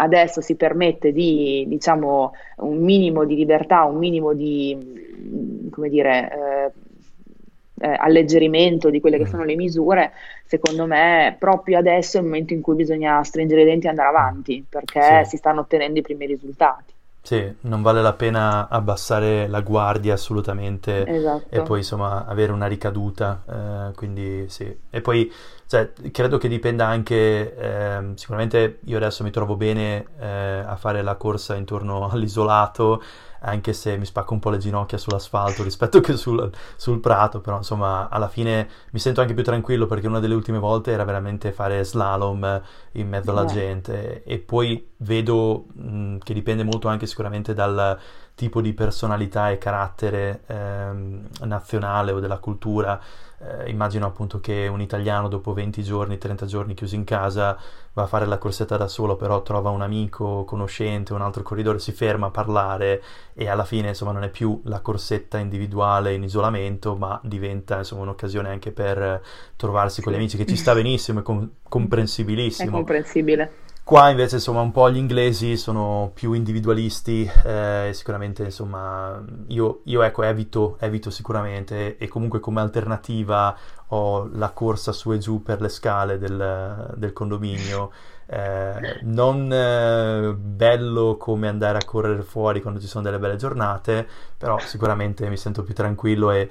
adesso 0.00 0.40
si 0.40 0.54
permette 0.54 1.12
di, 1.12 1.64
diciamo, 1.68 2.32
un 2.58 2.78
minimo 2.78 3.24
di 3.24 3.34
libertà, 3.34 3.84
un 3.84 3.98
minimo 3.98 4.32
di, 4.32 5.68
come 5.70 5.88
dire, 5.88 6.30
eh, 6.32 7.86
eh, 7.86 7.96
alleggerimento 7.98 8.90
di 8.90 9.00
quelle 9.00 9.16
che 9.16 9.24
mm. 9.24 9.30
sono 9.30 9.44
le 9.44 9.56
misure, 9.56 10.12
secondo 10.44 10.86
me 10.86 11.36
proprio 11.38 11.78
adesso 11.78 12.16
è 12.16 12.20
il 12.20 12.26
momento 12.26 12.52
in 12.52 12.60
cui 12.60 12.74
bisogna 12.74 13.22
stringere 13.22 13.62
i 13.62 13.64
denti 13.64 13.86
e 13.86 13.90
andare 13.90 14.08
avanti, 14.08 14.64
perché 14.68 15.22
sì. 15.24 15.30
si 15.30 15.36
stanno 15.36 15.60
ottenendo 15.60 15.98
i 15.98 16.02
primi 16.02 16.26
risultati. 16.26 16.94
Sì, 17.20 17.52
non 17.62 17.82
vale 17.82 18.00
la 18.00 18.14
pena 18.14 18.68
abbassare 18.68 19.48
la 19.48 19.60
guardia 19.60 20.14
assolutamente 20.14 21.04
Esatto. 21.04 21.54
e 21.54 21.60
poi 21.60 21.78
insomma 21.78 22.24
avere 22.26 22.52
una 22.52 22.66
ricaduta, 22.66 23.42
eh, 23.90 23.94
quindi 23.94 24.48
sì. 24.48 24.74
E 24.88 25.00
poi 25.02 25.30
cioè, 25.68 25.92
credo 26.10 26.38
che 26.38 26.48
dipenda 26.48 26.86
anche, 26.86 27.54
ehm, 27.54 28.14
sicuramente 28.14 28.78
io 28.84 28.96
adesso 28.96 29.22
mi 29.22 29.30
trovo 29.30 29.54
bene 29.54 30.06
eh, 30.18 30.64
a 30.66 30.76
fare 30.76 31.02
la 31.02 31.16
corsa 31.16 31.56
intorno 31.56 32.08
all'isolato, 32.10 33.02
anche 33.40 33.74
se 33.74 33.98
mi 33.98 34.06
spacco 34.06 34.32
un 34.32 34.40
po' 34.40 34.48
le 34.48 34.56
ginocchia 34.56 34.96
sull'asfalto 34.96 35.62
rispetto 35.62 36.00
che 36.00 36.16
sul, 36.16 36.50
sul 36.74 37.00
prato, 37.00 37.40
però 37.40 37.58
insomma 37.58 38.08
alla 38.08 38.28
fine 38.28 38.66
mi 38.92 38.98
sento 38.98 39.20
anche 39.20 39.34
più 39.34 39.44
tranquillo 39.44 39.86
perché 39.86 40.06
una 40.06 40.20
delle 40.20 40.34
ultime 40.34 40.58
volte 40.58 40.90
era 40.92 41.04
veramente 41.04 41.52
fare 41.52 41.84
slalom 41.84 42.62
in 42.92 43.08
mezzo 43.08 43.30
alla 43.30 43.44
gente 43.44 44.22
e 44.24 44.38
poi 44.38 44.92
vedo 44.98 45.66
mh, 45.74 46.18
che 46.18 46.32
dipende 46.32 46.64
molto 46.64 46.88
anche 46.88 47.06
sicuramente 47.06 47.52
dal 47.52 47.98
tipo 48.34 48.60
di 48.60 48.72
personalità 48.72 49.50
e 49.50 49.58
carattere 49.58 50.42
ehm, 50.46 51.28
nazionale 51.42 52.12
o 52.12 52.20
della 52.20 52.38
cultura. 52.38 53.00
Eh, 53.40 53.70
immagino 53.70 54.04
appunto 54.04 54.40
che 54.40 54.66
un 54.66 54.80
italiano 54.80 55.28
dopo 55.28 55.52
20 55.52 55.82
giorni, 55.84 56.18
30 56.18 56.44
giorni 56.46 56.74
chiuso 56.74 56.96
in 56.96 57.04
casa 57.04 57.56
va 57.92 58.02
a 58.02 58.06
fare 58.06 58.26
la 58.26 58.36
corsetta 58.36 58.76
da 58.76 58.88
solo, 58.88 59.14
però 59.14 59.42
trova 59.42 59.70
un 59.70 59.82
amico, 59.82 60.44
conoscente, 60.44 61.12
un 61.12 61.22
altro 61.22 61.42
corridore, 61.44 61.78
si 61.78 61.92
ferma 61.92 62.26
a 62.26 62.30
parlare 62.30 63.00
e 63.34 63.48
alla 63.48 63.64
fine 63.64 63.88
insomma 63.88 64.10
non 64.10 64.24
è 64.24 64.28
più 64.28 64.60
la 64.64 64.80
corsetta 64.80 65.38
individuale 65.38 66.14
in 66.14 66.24
isolamento, 66.24 66.96
ma 66.96 67.20
diventa 67.22 67.78
insomma 67.78 68.02
un'occasione 68.02 68.48
anche 68.48 68.72
per 68.72 69.22
trovarsi 69.54 70.02
con 70.02 70.12
gli 70.12 70.16
amici, 70.16 70.36
che 70.36 70.46
ci 70.46 70.56
sta 70.56 70.74
benissimo, 70.74 71.20
è 71.20 71.22
com- 71.22 71.44
è 71.62 71.68
comprensibilissimo. 71.68 72.72
comprensibile. 72.72 73.66
Qua 73.88 74.10
invece 74.10 74.34
insomma 74.34 74.60
un 74.60 74.70
po' 74.70 74.90
gli 74.90 74.98
inglesi 74.98 75.56
sono 75.56 76.10
più 76.12 76.34
individualisti 76.34 77.26
eh, 77.42 77.90
sicuramente 77.94 78.42
insomma 78.42 79.18
io, 79.46 79.80
io, 79.84 80.02
ecco 80.02 80.24
evito, 80.24 80.76
evito 80.80 81.08
sicuramente 81.08 81.96
e 81.96 82.06
comunque 82.06 82.38
come 82.38 82.60
alternativa 82.60 83.56
ho 83.86 84.28
la 84.30 84.50
corsa 84.50 84.92
su 84.92 85.14
e 85.14 85.16
giù 85.16 85.42
per 85.42 85.62
le 85.62 85.70
scale 85.70 86.18
del, 86.18 86.92
del 86.96 87.14
condominio. 87.14 87.90
Eh, 88.26 88.98
non 89.04 89.50
eh, 89.50 90.34
bello 90.34 91.16
come 91.16 91.48
andare 91.48 91.78
a 91.78 91.84
correre 91.86 92.20
fuori 92.20 92.60
quando 92.60 92.80
ci 92.80 92.86
sono 92.86 93.04
delle 93.04 93.18
belle 93.18 93.36
giornate 93.36 94.06
però 94.36 94.58
sicuramente 94.58 95.26
mi 95.30 95.38
sento 95.38 95.62
più 95.62 95.72
tranquillo 95.72 96.30
e 96.30 96.50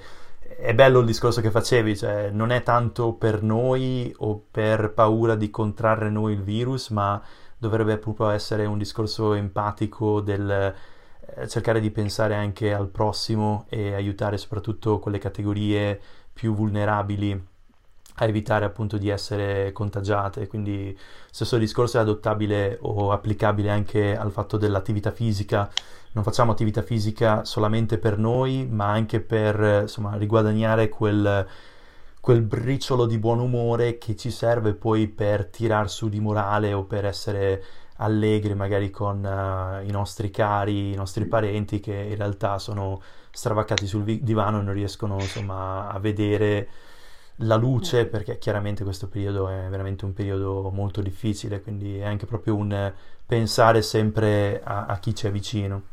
è 0.58 0.74
bello 0.74 1.00
il 1.00 1.06
discorso 1.06 1.42
che 1.42 1.52
facevi, 1.52 1.98
cioè 1.98 2.30
non 2.32 2.52
è 2.52 2.64
tanto 2.64 3.14
per 3.14 3.42
noi 3.44 4.14
o 4.20 4.46
per 4.50 4.94
paura 4.94 5.36
di 5.36 5.50
contrarre 5.50 6.10
noi 6.10 6.34
il 6.34 6.44
virus, 6.44 6.90
ma 6.90 7.22
dovrebbe 7.58 7.98
proprio 7.98 8.30
essere 8.30 8.66
un 8.66 8.78
discorso 8.78 9.34
empatico 9.34 10.22
del 10.22 10.74
eh, 11.36 11.48
cercare 11.48 11.80
di 11.80 11.92
pensare 11.92 12.36
anche 12.36 12.74
al 12.74 12.90
prossimo 12.90 13.66
e 13.70 13.94
aiutare 13.94 14.38
soprattutto 14.38 15.00
quelle 15.00 15.18
categorie 15.18 16.00
più 16.32 16.54
vulnerabili 16.54 17.56
a 18.20 18.26
evitare 18.26 18.66
appunto 18.66 18.98
di 18.98 19.10
essere 19.10 19.72
contagiate. 19.72 20.48
Quindi 20.48 20.98
stesso 21.32 21.58
discorso 21.58 21.98
è 21.98 22.02
adottabile 22.02 22.78
o 22.82 23.12
applicabile 23.12 23.70
anche 23.70 24.16
al 24.16 24.32
fatto 24.32 24.58
dell'attività 24.58 25.12
fisica 25.12 25.70
non 26.18 26.26
facciamo 26.26 26.52
attività 26.52 26.82
fisica 26.82 27.46
solamente 27.46 28.00
per 28.00 28.18
noi, 28.18 28.66
ma 28.66 28.90
anche 28.90 29.20
per 29.20 29.82
insomma, 29.82 30.16
riguadagnare 30.16 30.90
quel, 30.90 31.46
quel 32.20 32.42
briciolo 32.42 33.06
di 33.06 33.20
buon 33.20 33.40
umore 33.40 34.00
che 34.00 34.16
ci 34.16 34.32
serve 34.32 34.74
poi 34.74 35.08
per 35.08 35.46
tirar 35.46 35.92
su 35.92 36.10
di 36.10 36.20
morale 36.20 36.74
o 36.74 36.86
per 36.86 37.06
essere 37.06 37.64
allegri 37.98 38.56
magari 38.56 38.90
con 38.90 39.24
uh, 39.24 39.88
i 39.88 39.92
nostri 39.92 40.32
cari, 40.32 40.92
i 40.92 40.96
nostri 40.96 41.26
parenti 41.26 41.80
che 41.80 41.94
in 41.94 42.16
realtà 42.16 42.58
sono 42.58 43.00
stravaccati 43.32 43.86
sul 43.86 44.04
vi- 44.04 44.24
divano 44.24 44.60
e 44.60 44.64
non 44.64 44.74
riescono 44.74 45.16
insomma 45.20 45.88
a 45.90 46.00
vedere 46.00 46.68
la 47.38 47.56
luce 47.56 48.06
perché 48.08 48.38
chiaramente 48.38 48.84
questo 48.84 49.08
periodo 49.08 49.50
è 49.50 49.67
veramente 49.69 50.06
un 50.06 50.13
periodo 50.13 50.69
molto 50.71 51.02
difficile, 51.02 51.62
quindi 51.62 51.97
è 52.00 52.06
anche 52.06 52.26
proprio 52.26 52.56
un 52.56 52.93
pensare 53.26 53.82
sempre 53.82 54.62
a, 54.63 54.86
a 54.86 55.00
chi 55.00 55.13
c'è 55.13 55.32
vicino. 55.32 55.84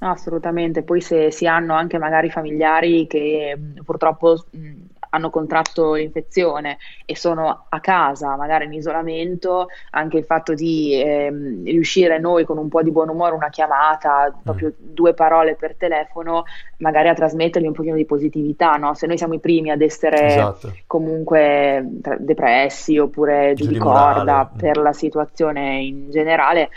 No, 0.00 0.10
assolutamente. 0.10 0.82
Poi 0.82 1.00
se 1.00 1.30
si 1.30 1.46
hanno 1.46 1.74
anche 1.74 1.98
magari 1.98 2.30
familiari 2.30 3.06
che 3.06 3.56
mh, 3.56 3.82
purtroppo 3.84 4.46
mh, 4.50 4.74
hanno 5.10 5.30
contratto 5.30 5.94
l'infezione 5.94 6.78
e 7.04 7.16
sono 7.16 7.66
a 7.68 7.80
casa, 7.80 8.36
magari 8.36 8.66
in 8.66 8.72
isolamento, 8.72 9.68
anche 9.90 10.18
il 10.18 10.24
fatto 10.24 10.54
di 10.54 11.00
ehm, 11.00 11.64
riuscire 11.64 12.18
noi 12.18 12.44
con 12.44 12.58
un 12.58 12.68
po' 12.68 12.82
di 12.82 12.90
buon 12.90 13.08
umore, 13.08 13.34
una 13.34 13.48
chiamata, 13.48 14.26
Mm, 14.36 14.42
proprio 14.42 14.72
due 14.78 15.14
parole 15.14 15.56
per 15.56 15.76
telefono, 15.76 16.44
magari 16.78 17.08
a 17.08 17.14
trasmettergli 17.14 17.66
un 17.66 17.72
pochino 17.72 17.96
di 17.96 18.04
positività, 18.04 18.72
no? 18.76 18.94
Se 18.94 19.06
noi 19.06 19.16
siamo 19.16 19.34
i 19.34 19.40
primi 19.40 19.70
ad 19.70 19.80
essere 19.80 20.26
esatto, 20.26 20.72
comunque 20.86 21.98
tra- 22.02 22.16
depressi 22.18 22.98
oppure 22.98 23.52
giù 23.54 23.64
giù 23.64 23.72
di 23.72 23.78
corda 23.78 24.50
mm, 24.52 24.58
per 24.58 24.76
la 24.78 24.92
situazione 24.92 25.80
in 25.82 26.10
generale, 26.10 26.70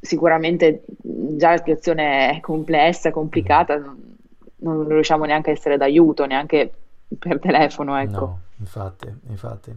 sicuramente 0.00 0.84
già 1.02 1.50
la 1.50 1.56
situazione 1.58 2.36
è 2.36 2.40
complessa, 2.40 3.10
mm. 3.10 3.12
complicata, 3.12 3.76
non, 3.76 4.16
non 4.58 4.88
riusciamo 4.88 5.24
neanche 5.24 5.50
a 5.50 5.52
essere 5.52 5.76
d'aiuto, 5.76 6.26
neanche 6.26 6.70
per 7.18 7.38
telefono, 7.38 7.96
ecco. 7.96 8.26
No, 8.26 8.40
infatti, 8.58 9.12
infatti. 9.28 9.76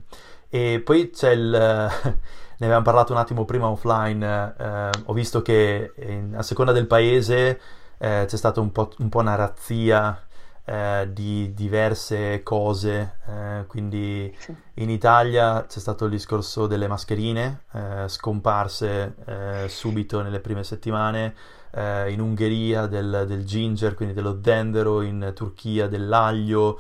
E 0.49 0.81
poi 0.83 1.09
c'è 1.11 1.31
il... 1.31 1.49
ne 2.59 2.65
avevamo 2.65 2.83
parlato 2.83 3.13
un 3.13 3.19
attimo 3.19 3.45
prima 3.45 3.67
offline, 3.69 4.55
eh, 4.57 4.89
ho 5.05 5.13
visto 5.13 5.41
che 5.41 5.93
in- 5.97 6.33
a 6.35 6.41
seconda 6.43 6.71
del 6.71 6.87
paese 6.87 7.59
eh, 7.97 8.25
c'è 8.27 8.37
stata 8.37 8.59
un 8.59 8.71
po', 8.71 8.91
un 8.99 9.09
po' 9.09 9.19
una 9.19 9.35
razzia 9.35 10.19
eh, 10.65 11.07
di 11.11 11.53
diverse 11.53 12.43
cose, 12.43 13.17
eh, 13.27 13.63
quindi 13.67 14.33
Sì. 14.37 14.53
in 14.75 14.89
Italia 14.89 15.65
c'è 15.67 15.79
stato 15.79 16.05
il 16.05 16.11
discorso 16.11 16.67
delle 16.67 16.87
mascherine, 16.87 17.63
eh, 17.73 18.05
scomparse 18.07 19.15
eh, 19.25 19.65
subito 19.69 20.21
nelle 20.21 20.39
prime 20.39 20.63
settimane, 20.63 21.35
in 21.71 22.19
Ungheria 22.19 22.87
del, 22.87 23.25
del 23.27 23.45
ginger, 23.45 23.93
quindi 23.93 24.15
dello 24.15 24.39
zenzero, 24.43 25.01
in 25.03 25.33
Turchia 25.35 25.87
dell'aglio, 25.87 26.79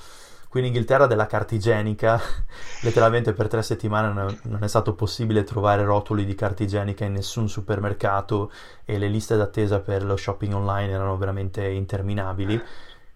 qui 0.49 0.61
in 0.61 0.65
Inghilterra 0.65 1.05
della 1.05 1.27
carta 1.27 1.53
igienica, 1.53 2.19
letteralmente 2.81 3.33
per 3.33 3.47
tre 3.47 3.61
settimane 3.61 4.11
non 4.11 4.29
è, 4.29 4.37
non 4.47 4.63
è 4.63 4.67
stato 4.67 4.95
possibile 4.95 5.43
trovare 5.43 5.83
rotoli 5.83 6.25
di 6.25 6.33
carta 6.33 6.63
igienica 6.63 7.05
in 7.05 7.13
nessun 7.13 7.47
supermercato 7.47 8.51
e 8.83 8.97
le 8.97 9.07
liste 9.07 9.37
d'attesa 9.37 9.79
per 9.79 10.03
lo 10.03 10.17
shopping 10.17 10.53
online 10.53 10.91
erano 10.91 11.15
veramente 11.17 11.65
interminabili. 11.67 12.59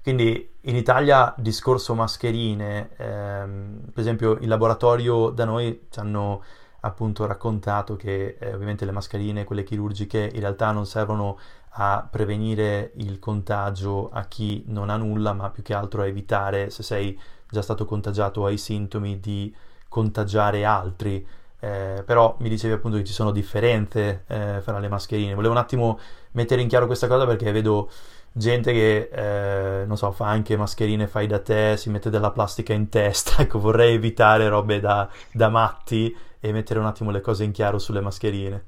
Quindi 0.04 0.52
in 0.62 0.76
Italia 0.76 1.34
discorso 1.38 1.96
mascherine, 1.96 2.90
ehm, 2.98 3.80
per 3.92 4.00
esempio 4.02 4.38
in 4.40 4.50
laboratorio 4.50 5.30
da 5.30 5.46
noi 5.46 5.88
ci 5.90 6.00
hanno 6.00 6.44
appunto 6.82 7.26
raccontato 7.26 7.96
che 7.96 8.36
eh, 8.38 8.54
ovviamente 8.54 8.86
le 8.86 8.92
mascherine, 8.92 9.46
quelle 9.46 9.64
chirurgiche, 9.64 10.30
in 10.34 10.40
realtà 10.42 10.72
non 10.72 10.86
servono 10.86 11.38
a 11.76 12.08
prevenire 12.10 12.92
il 12.96 13.20
contagio 13.20 14.10
a 14.12 14.26
chi 14.26 14.64
non 14.68 14.90
ha 14.90 14.98
nulla, 14.98 15.34
ma 15.34 15.50
più 15.50 15.64
che 15.64 15.74
altro 15.74 16.02
a 16.02 16.08
evitare, 16.08 16.70
se 16.70 16.84
sei 16.84 17.20
già 17.50 17.62
stato 17.62 17.86
contagiato 17.86 18.42
o 18.42 18.46
hai 18.46 18.58
sintomi, 18.58 19.20
di 19.20 19.54
contagiare 19.88 20.66
altri. 20.66 21.26
Eh, 21.60 22.04
però 22.06 22.36
mi 22.40 22.50
dicevi 22.50 22.74
appunto 22.74 22.98
che 22.98 23.06
ci 23.06 23.14
sono 23.14 23.32
differenze 23.32 24.24
eh, 24.28 24.60
fra 24.62 24.80
le 24.80 24.90
mascherine. 24.90 25.34
Volevo 25.34 25.54
un 25.54 25.60
attimo 25.60 26.00
mettere 26.32 26.62
in 26.62 26.68
chiaro 26.68 26.86
questa 26.86 27.08
cosa 27.08 27.26
perché 27.26 27.52
vedo 27.52 27.90
gente 28.32 28.72
che, 28.74 29.10
eh, 29.12 29.86
non 29.86 29.98
so, 29.98 30.12
fa 30.12 30.28
anche 30.28 30.58
mascherine 30.58 31.08
fai 31.08 31.28
da 31.28 31.40
te, 31.40 31.78
si 31.78 31.90
mette 31.90 32.10
della 32.10 32.32
plastica 32.32 32.74
in 32.74 32.90
testa. 32.90 33.36
Ecco, 33.42 33.60
vorrei 33.60 33.96
evitare 33.96 34.48
robe 34.48 34.80
da, 34.80 35.10
da 35.32 35.50
matti 35.50 36.16
e 36.40 36.52
mettere 36.52 36.80
un 36.80 36.86
attimo 36.86 37.12
le 37.12 37.22
cose 37.22 37.44
in 37.44 37.52
chiaro 37.52 37.80
sulle 37.80 38.02
mascherine. 38.02 38.66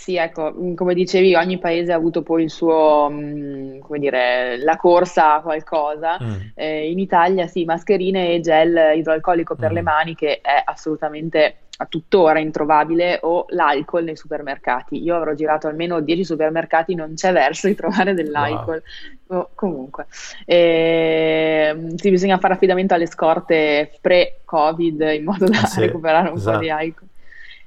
Sì, 0.00 0.14
ecco, 0.14 0.52
mh, 0.52 0.74
come 0.74 0.94
dicevi, 0.94 1.34
ogni 1.34 1.58
paese 1.58 1.92
ha 1.92 1.96
avuto 1.96 2.22
poi 2.22 2.44
il 2.44 2.50
suo, 2.50 3.10
mh, 3.10 3.80
come 3.80 3.98
dire, 3.98 4.56
la 4.62 4.76
corsa 4.76 5.34
a 5.36 5.40
qualcosa. 5.42 6.16
Mm, 6.22 6.36
Eh, 6.54 6.88
in 6.90 7.00
Italia 7.00 7.48
sì, 7.48 7.64
mascherine 7.64 8.32
e 8.34 8.40
gel 8.40 8.96
idroalcolico 8.96 9.56
per 9.56 9.72
le 9.72 9.80
mm, 9.80 9.84
mani 9.84 10.14
che 10.14 10.40
è 10.40 10.62
assolutamente 10.64 11.56
a 11.80 11.86
tuttora 11.86 12.38
introvabile 12.38 13.18
o 13.22 13.46
l'alcol 13.48 14.04
nei 14.04 14.16
supermercati. 14.16 15.02
Io 15.02 15.16
avrò 15.16 15.34
girato 15.34 15.66
almeno 15.66 16.00
10 16.00 16.24
supermercati, 16.24 16.94
non 16.94 17.14
c'è 17.14 17.32
verso 17.32 17.66
di 17.66 17.74
trovare 17.74 18.12
wow. 18.12 18.22
dell'alcol. 18.22 18.82
Oh, 19.28 19.50
comunque, 19.54 20.06
Ehm, 20.46 21.94
sì, 21.96 22.10
bisogna 22.10 22.38
fare 22.38 22.54
affidamento 22.54 22.94
alle 22.94 23.06
scorte 23.06 23.90
pre-Covid 24.00 25.00
in 25.16 25.24
modo 25.24 25.46
Eh 25.46 25.48
da 25.48 25.64
sì, 25.66 25.80
recuperare 25.80 26.28
un 26.30 26.40
po' 26.42 26.56
di 26.56 26.68
esatto. 26.68 26.82
alcol. 26.84 27.08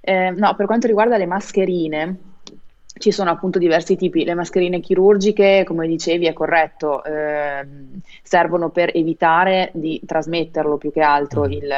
Eh, 0.01 0.31
no, 0.31 0.55
per 0.55 0.65
quanto 0.65 0.87
riguarda 0.87 1.17
le 1.17 1.27
mascherine, 1.27 2.17
ci 2.97 3.11
sono 3.11 3.29
appunto 3.29 3.59
diversi 3.59 3.95
tipi. 3.95 4.23
Le 4.23 4.33
mascherine 4.33 4.79
chirurgiche, 4.79 5.63
come 5.65 5.87
dicevi, 5.87 6.27
è 6.27 6.33
corretto, 6.33 7.03
ehm, 7.03 7.99
servono 8.21 8.69
per 8.69 8.91
evitare 8.93 9.71
di 9.73 10.01
trasmetterlo 10.05 10.77
più 10.77 10.91
che 10.91 11.01
altro 11.01 11.45
Mm, 11.45 11.51
il, 11.51 11.73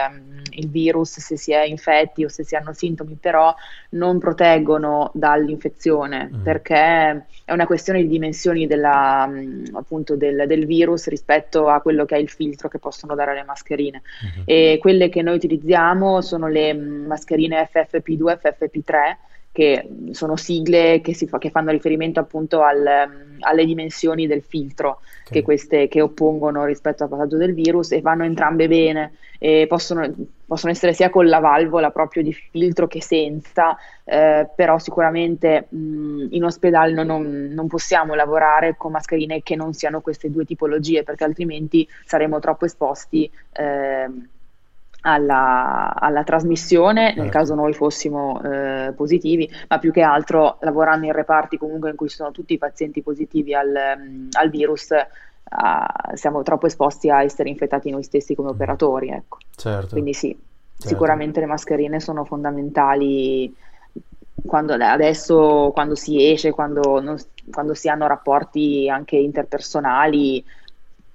il 0.55 0.69
virus 0.69 1.19
se 1.19 1.37
si 1.37 1.51
è 1.51 1.63
infetti 1.63 2.23
o 2.23 2.29
se 2.29 2.43
si 2.43 2.55
hanno 2.55 2.73
sintomi, 2.73 3.17
però 3.19 3.53
non 3.89 4.19
proteggono 4.19 5.11
dall'infezione 5.13 6.29
mm. 6.33 6.43
perché 6.43 7.25
è 7.45 7.51
una 7.51 7.65
questione 7.65 8.01
di 8.01 8.07
dimensioni 8.07 8.67
della, 8.67 9.29
appunto 9.73 10.15
del, 10.15 10.45
del, 10.47 10.65
virus 10.65 11.07
rispetto 11.07 11.67
a 11.67 11.81
quello 11.81 12.05
che 12.05 12.15
è 12.15 12.19
il 12.19 12.29
filtro 12.29 12.69
che 12.69 12.79
possono 12.79 13.15
dare 13.15 13.33
le 13.33 13.43
mascherine. 13.43 14.01
Mm-hmm. 14.25 14.43
E 14.45 14.77
quelle 14.79 15.09
che 15.09 15.21
noi 15.21 15.35
utilizziamo 15.35 16.21
sono 16.21 16.47
le 16.47 16.73
mascherine 16.73 17.69
FFP2 17.71 18.39
FFP3 18.41 19.15
che 19.53 19.87
sono 20.11 20.35
sigle 20.35 20.99
che, 21.01 21.13
fa, 21.13 21.37
che 21.37 21.51
fanno 21.51 21.69
riferimento 21.69 22.19
appunto 22.19 22.63
al, 22.63 22.85
alle 23.39 23.65
dimensioni 23.65 24.25
del 24.25 24.41
filtro 24.41 24.99
okay. 25.21 25.25
che, 25.29 25.41
queste, 25.43 25.87
che 25.87 26.01
oppongono 26.01 26.65
rispetto 26.65 27.03
al 27.03 27.09
passaggio 27.09 27.37
del 27.37 27.53
virus 27.53 27.91
e 27.91 28.01
vanno 28.01 28.23
entrambe 28.23 28.67
bene 28.67 29.13
e 29.37 29.67
possono, 29.67 30.11
possono 30.45 30.71
essere 30.71 30.93
sia 30.93 31.11
con 31.11 31.27
la 31.27 31.39
valvola 31.39 31.91
proprio 31.91 32.23
di 32.23 32.33
filtro 32.33 32.87
che 32.87 33.01
senza, 33.01 33.77
eh, 34.05 34.49
però 34.55 34.79
sicuramente 34.79 35.67
mh, 35.69 36.29
in 36.31 36.43
ospedale 36.43 37.03
non, 37.03 37.51
non, 37.51 37.67
possiamo 37.67 38.15
lavorare 38.15 38.75
con 38.75 38.91
mascherine 38.91 39.43
che 39.43 39.55
non 39.55 39.73
siano 39.73 40.01
queste 40.01 40.31
due 40.31 40.45
tipologie 40.45 41.03
perché 41.03 41.25
altrimenti 41.25 41.87
saremo 42.05 42.39
troppo 42.39 42.65
esposti. 42.65 43.29
Eh, 43.51 44.09
alla, 45.05 45.93
alla 45.95 46.23
trasmissione 46.23 47.07
nel 47.07 47.15
certo. 47.15 47.31
caso 47.31 47.55
noi 47.55 47.73
fossimo 47.73 48.41
eh, 48.41 48.93
positivi, 48.95 49.49
ma 49.67 49.79
più 49.79 49.91
che 49.91 50.01
altro 50.01 50.57
lavorando 50.61 51.05
in 51.05 51.11
reparti 51.11 51.57
comunque 51.57 51.89
in 51.89 51.95
cui 51.95 52.09
sono 52.09 52.31
tutti 52.31 52.53
i 52.53 52.57
pazienti 52.57 53.01
positivi 53.01 53.53
al, 53.53 53.71
mm, 53.97 54.29
al 54.31 54.49
virus, 54.49 54.89
uh, 54.91 56.15
siamo 56.15 56.41
troppo 56.43 56.67
esposti 56.67 57.09
a 57.09 57.21
essere 57.21 57.49
infettati 57.49 57.89
noi 57.89 58.03
stessi 58.03 58.33
come 58.33 58.49
mm. 58.49 58.53
operatori. 58.53 59.09
Ecco. 59.09 59.37
Certo. 59.55 59.89
Quindi 59.89 60.13
sì, 60.13 60.29
certo. 60.29 60.87
sicuramente 60.87 61.41
le 61.41 61.47
mascherine 61.47 61.99
sono 61.99 62.23
fondamentali 62.23 63.53
quando, 64.45 64.73
adesso 64.73 65.71
quando 65.73 65.95
si 65.95 66.31
esce, 66.31 66.51
quando, 66.51 67.01
non, 67.01 67.17
quando 67.51 67.73
si 67.73 67.89
hanno 67.89 68.07
rapporti 68.07 68.89
anche 68.89 69.17
interpersonali, 69.17 70.43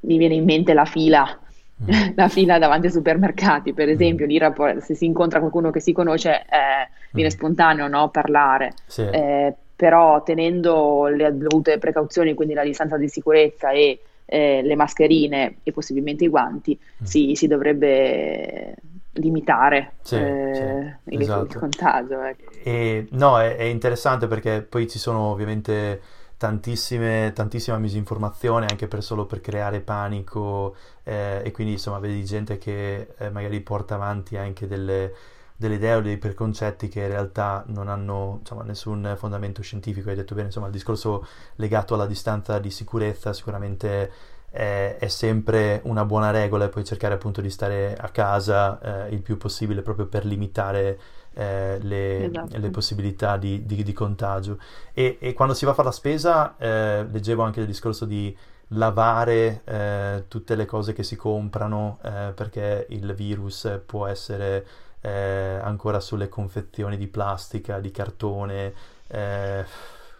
mi 0.00 0.16
viene 0.18 0.34
in 0.34 0.44
mente 0.44 0.74
la 0.74 0.84
fila 0.84 1.38
Mm. 1.80 2.10
la 2.16 2.28
fila 2.28 2.58
davanti 2.58 2.86
ai 2.86 2.92
supermercati, 2.92 3.72
per 3.72 3.88
esempio, 3.88 4.26
mm. 4.26 4.28
lì 4.28 4.40
se 4.80 4.94
si 4.94 5.04
incontra 5.04 5.38
qualcuno 5.38 5.70
che 5.70 5.80
si 5.80 5.92
conosce 5.92 6.40
eh, 6.40 6.88
viene 7.12 7.30
mm. 7.30 7.32
spontaneo 7.32 7.88
no? 7.88 8.10
parlare, 8.10 8.74
sì. 8.86 9.02
eh, 9.02 9.54
però 9.76 10.22
tenendo 10.24 11.06
le 11.06 11.36
dovute 11.36 11.78
precauzioni, 11.78 12.34
quindi 12.34 12.54
la 12.54 12.64
distanza 12.64 12.96
di 12.96 13.08
sicurezza 13.08 13.70
e 13.70 14.00
eh, 14.24 14.60
le 14.62 14.74
mascherine 14.74 15.58
e 15.62 15.72
possibilmente 15.72 16.24
i 16.24 16.28
guanti, 16.28 16.76
mm. 16.78 17.04
si, 17.04 17.34
si, 17.36 17.46
dovrebbe 17.46 18.74
limitare 19.12 19.92
sì, 20.02 20.16
eh, 20.16 20.96
sì, 21.04 21.14
il, 21.14 21.20
esatto. 21.20 21.44
il, 21.44 21.58
contagio. 21.58 22.22
Ecco. 22.22 22.50
E, 22.64 23.06
no, 23.12 23.38
è, 23.38 23.56
è 23.56 23.62
interessante 23.62 24.26
perché 24.26 24.62
poi 24.62 24.88
ci 24.88 24.98
sono 24.98 25.30
ovviamente 25.30 26.00
tantissime, 26.38 27.32
tantissima 27.34 27.76
misinformazione 27.78 28.66
anche 28.70 28.86
per 28.86 29.02
solo 29.02 29.26
per 29.26 29.40
creare 29.40 29.80
panico 29.80 30.76
eh, 31.02 31.42
e 31.44 31.50
quindi 31.50 31.74
insomma 31.74 31.98
vedi 31.98 32.24
gente 32.24 32.58
che 32.58 33.14
eh, 33.18 33.30
magari 33.30 33.60
porta 33.60 33.96
avanti 33.96 34.36
anche 34.36 34.68
delle, 34.68 35.12
delle, 35.56 35.74
idee 35.74 35.94
o 35.96 36.00
dei 36.00 36.16
preconcetti 36.16 36.88
che 36.88 37.00
in 37.00 37.08
realtà 37.08 37.64
non 37.66 37.88
hanno 37.88 38.38
insomma, 38.40 38.62
nessun 38.62 39.14
fondamento 39.18 39.62
scientifico. 39.62 40.10
Hai 40.10 40.16
detto 40.16 40.34
bene, 40.34 40.46
insomma 40.46 40.66
il 40.66 40.72
discorso 40.72 41.26
legato 41.56 41.94
alla 41.94 42.06
distanza 42.06 42.58
di 42.60 42.70
sicurezza 42.70 43.32
sicuramente 43.32 44.12
è, 44.50 44.96
è 44.98 45.08
sempre 45.08 45.80
una 45.84 46.04
buona 46.04 46.30
regola 46.30 46.66
e 46.66 46.68
poi 46.68 46.84
cercare 46.84 47.14
appunto 47.14 47.40
di 47.40 47.50
stare 47.50 47.96
a 47.96 48.08
casa 48.10 49.06
eh, 49.08 49.12
il 49.14 49.22
più 49.22 49.36
possibile 49.36 49.82
proprio 49.82 50.06
per 50.06 50.24
limitare 50.24 50.98
eh, 51.34 51.78
le, 51.80 52.24
esatto. 52.26 52.58
le, 52.58 52.70
possibilità 52.70 53.36
di, 53.36 53.64
di, 53.64 53.82
di 53.82 53.92
contagio. 53.92 54.58
E, 54.92 55.18
e, 55.20 55.32
quando 55.32 55.54
si 55.54 55.64
va 55.64 55.72
a 55.72 55.74
fare 55.74 55.88
la 55.88 55.94
spesa, 55.94 56.56
eh, 56.58 57.06
leggevo 57.10 57.42
anche 57.42 57.60
il 57.60 57.66
discorso 57.66 58.04
di 58.04 58.36
lavare 58.72 59.62
eh, 59.64 60.24
tutte 60.28 60.54
le 60.54 60.66
cose 60.66 60.92
che 60.92 61.02
si 61.02 61.16
comprano 61.16 61.98
eh, 62.02 62.32
perché 62.34 62.86
il 62.90 63.14
virus 63.14 63.80
può 63.86 64.06
essere 64.06 64.66
eh, 65.00 65.58
ancora 65.62 66.00
sulle 66.00 66.28
confezioni 66.28 66.96
di 66.96 67.06
plastica, 67.06 67.80
di 67.80 67.90
cartone. 67.90 68.74
Eh, 69.06 69.64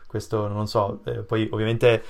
questo 0.07 0.49
non 0.49 0.67
so, 0.67 1.03
poi 1.27 1.49
ovviamente 1.53 2.03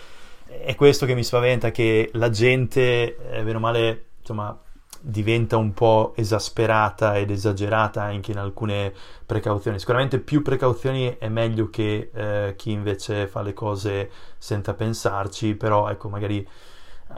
è 0.48 0.74
questo 0.74 1.04
che 1.04 1.14
mi 1.14 1.24
spaventa, 1.24 1.70
che 1.70 2.10
la 2.14 2.30
gente, 2.30 3.16
eh, 3.30 3.42
bene 3.42 3.56
o 3.56 3.60
male, 3.60 4.04
insomma, 4.20 4.58
diventa 5.00 5.56
un 5.56 5.72
po' 5.72 6.12
esasperata 6.16 7.16
ed 7.16 7.30
esagerata 7.30 8.02
anche 8.02 8.32
in 8.32 8.38
alcune 8.38 8.92
precauzioni. 9.24 9.78
Sicuramente 9.78 10.18
più 10.18 10.42
precauzioni 10.42 11.16
è 11.18 11.28
meglio 11.28 11.70
che 11.70 12.10
eh, 12.12 12.54
chi 12.56 12.72
invece 12.72 13.26
fa 13.26 13.42
le 13.42 13.52
cose 13.52 14.10
senza 14.38 14.74
pensarci, 14.74 15.54
però 15.54 15.88
ecco, 15.88 16.08
magari 16.08 16.46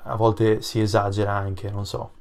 a 0.05 0.15
volte 0.17 0.63
si 0.63 0.81
esagera 0.81 1.33
anche, 1.33 1.71
non 1.71 1.87
so. 1.87 2.13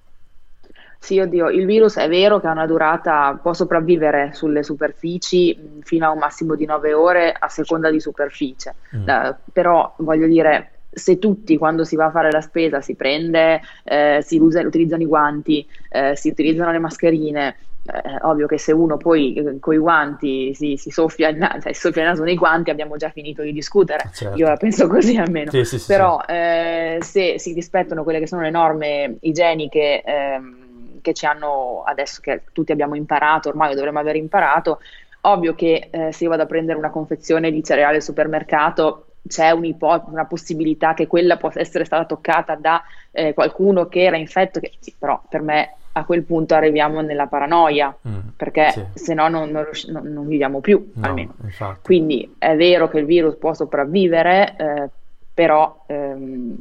Sì, 1.02 1.18
oddio, 1.18 1.50
il 1.50 1.66
virus 1.66 1.96
è 1.96 2.10
vero 2.10 2.42
che 2.42 2.48
ha 2.48 2.52
una 2.52 2.68
durata, 2.68 3.40
può 3.42 3.54
sopravvivere 3.54 4.32
sulle 4.34 4.64
superfici 4.64 5.80
fino 5.82 6.06
a 6.06 6.12
un 6.12 6.20
massimo 6.20 6.56
di 6.56 6.66
9 6.66 6.94
ore 6.94 7.32
a 7.32 7.48
seconda 7.48 7.90
di 7.90 8.02
superficie, 8.02 8.76
mm. 8.98 9.08
uh, 9.08 9.36
però 9.54 9.94
voglio 10.00 10.28
dire, 10.28 10.79
se 10.92 11.20
tutti 11.20 11.58
quando 11.58 11.84
si 11.84 11.96
va 11.96 12.06
a 12.06 12.12
fare 12.12 12.32
la 12.32 12.42
spesa 12.42 12.82
si 12.82 12.96
prende, 12.96 13.62
eh, 13.84 14.20
si 14.22 14.38
usa, 14.38 14.62
utilizzano 14.62 15.04
i 15.04 15.06
guanti, 15.06 15.68
eh, 15.90 16.16
si 16.16 16.30
utilizzano 16.30 16.72
le 16.72 16.80
mascherine, 16.80 17.56
eh, 17.86 18.18
ovvio 18.22 18.48
che 18.48 18.58
se 18.58 18.72
uno 18.72 18.98
poi 18.98 19.34
eh, 19.34 19.60
con 19.60 19.74
i 19.74 19.78
guanti 19.78 20.54
si, 20.54 20.78
si 20.78 20.90
soffia, 20.90 21.30
il 21.30 21.38
naso, 21.38 21.62
cioè, 21.62 21.74
soffia 21.74 22.02
il 22.02 22.10
naso 22.10 22.24
nei 22.24 22.36
guanti 22.36 22.70
abbiamo 22.70 22.98
già 22.98 23.10
finito 23.10 23.42
di 23.42 23.54
discutere, 23.54 24.10
certo. 24.14 24.38
io 24.38 24.48
la 24.48 24.58
penso 24.58 24.88
così 24.88 25.18
almeno, 25.18 25.52
sì, 25.52 25.64
sì, 25.64 25.80
sì, 25.80 25.86
però 25.86 26.22
eh, 26.28 26.98
se 27.02 27.40
si 27.40 27.54
rispettano 27.54 28.04
quelle 28.04 28.20
che 28.20 28.28
sono 28.28 28.42
le 28.42 28.50
norme 28.50 29.18
igieniche 29.22 30.02
ehm, 30.02 31.02
che 31.02 31.14
ci 31.14 31.26
hanno 31.26 31.84
adesso 31.86 32.20
che 32.22 32.44
tutti 32.52 32.72
abbiamo 32.72 32.96
imparato, 32.96 33.50
ormai 33.50 33.76
dovremmo 33.76 34.00
aver 34.00 34.16
imparato, 34.16 34.80
ovvio 35.22 35.54
che 35.54 35.90
eh, 35.92 36.12
se 36.12 36.24
io 36.24 36.30
vado 36.30 36.44
a 36.44 36.48
prendere 36.48 36.78
una 36.78 36.90
confezione 36.90 37.52
di 37.52 37.64
cereale 37.64 37.98
al 37.98 38.02
supermercato 38.02 39.06
c'è 39.28 39.52
una 39.52 40.26
possibilità 40.26 40.94
che 40.94 41.08
quella 41.08 41.38
possa 41.38 41.60
essere 41.60 41.86
stata 41.86 42.06
toccata 42.06 42.56
da 42.56 42.82
eh, 43.12 43.34
qualcuno 43.34 43.88
che 43.88 44.04
era 44.04 44.18
infetto, 44.18 44.60
che, 44.60 44.74
sì, 44.80 44.94
però 44.98 45.22
per 45.28 45.42
me 45.42 45.76
a 45.94 46.06
quel 46.06 46.24
punto 46.24 46.56
arriviamo 46.56 47.02
nella 47.02 47.28
paranoia, 47.28 47.96
mm, 48.08 48.20
perché 48.36 48.72
sì. 48.72 48.86
se 48.94 49.14
no 49.14 49.28
non, 49.28 49.50
non, 49.50 49.66
non, 49.88 50.28
viviamo 50.28 50.62
più, 50.62 50.92
no, 50.94 51.06
almeno. 51.06 51.36
Infatti. 51.44 51.80
Quindi 51.84 52.36
è 52.38 52.56
vero 52.56 52.88
che 52.88 53.00
il 53.00 53.06
virus 53.06 53.36
può 53.36 53.54
sopravvivere, 53.54 54.56
eh, 54.58 54.90
però 55.34 55.84
ehm, 55.88 56.56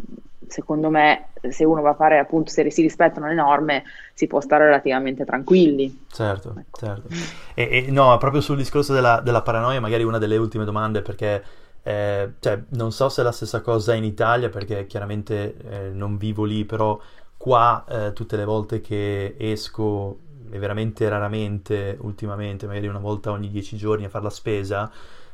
secondo 0.47 0.89
me 0.91 1.27
se 1.51 1.65
uno 1.65 1.83
va 1.83 1.91
a 1.91 1.95
fare 1.95 2.19
appunto, 2.19 2.51
se 2.51 2.69
si 2.71 2.83
rispettano 2.83 3.27
le 3.27 3.35
norme, 3.35 3.85
si 4.15 4.27
può 4.27 4.41
stare 4.41 4.65
relativamente 4.65 5.25
tranquilli. 5.25 6.07
Certo, 6.11 6.55
ecco. 6.59 6.79
certo. 6.79 7.09
E, 7.55 7.85
e, 7.87 7.91
no, 7.91 8.17
proprio 8.19 8.41
sul 8.41 8.57
discorso 8.57 8.93
della, 8.93 9.21
della 9.21 9.43
paranoia, 9.43 9.81
magari 9.81 10.03
una 10.03 10.19
delle 10.19 10.37
ultime 10.37 10.65
domande, 10.65 11.03
perché 11.03 11.43
eh, 11.83 12.33
cioè, 12.41 12.63
non 12.71 12.93
so 12.93 13.09
se 13.09 13.21
è 13.21 13.25
la 13.25 13.33
stessa 13.33 13.61
cosa 13.61 13.95
in 13.95 14.05
Italia 14.05 14.49
perché 14.49 14.87
chiaramente 14.87 15.57
eh, 15.57 15.89
non 15.91 16.17
vivo 16.17 16.45
lì, 16.45 16.65
però 16.65 17.01
qua 17.37 17.85
eh, 17.89 18.13
tutte 18.13 18.37
le 18.37 18.45
volte 18.45 18.81
che 18.81 19.37
esco, 19.39 20.19
e 20.51 20.59
veramente 20.59 21.09
raramente 21.09 21.97
ultimamente, 22.01 22.67
magari 22.67 22.89
una 22.89 22.99
volta 22.99 23.31
ogni 23.31 23.49
dieci 23.51 23.77
giorni 23.77 24.05
a 24.05 24.09
fare 24.09 24.25
la 24.25 24.31
spesa, 24.31 24.91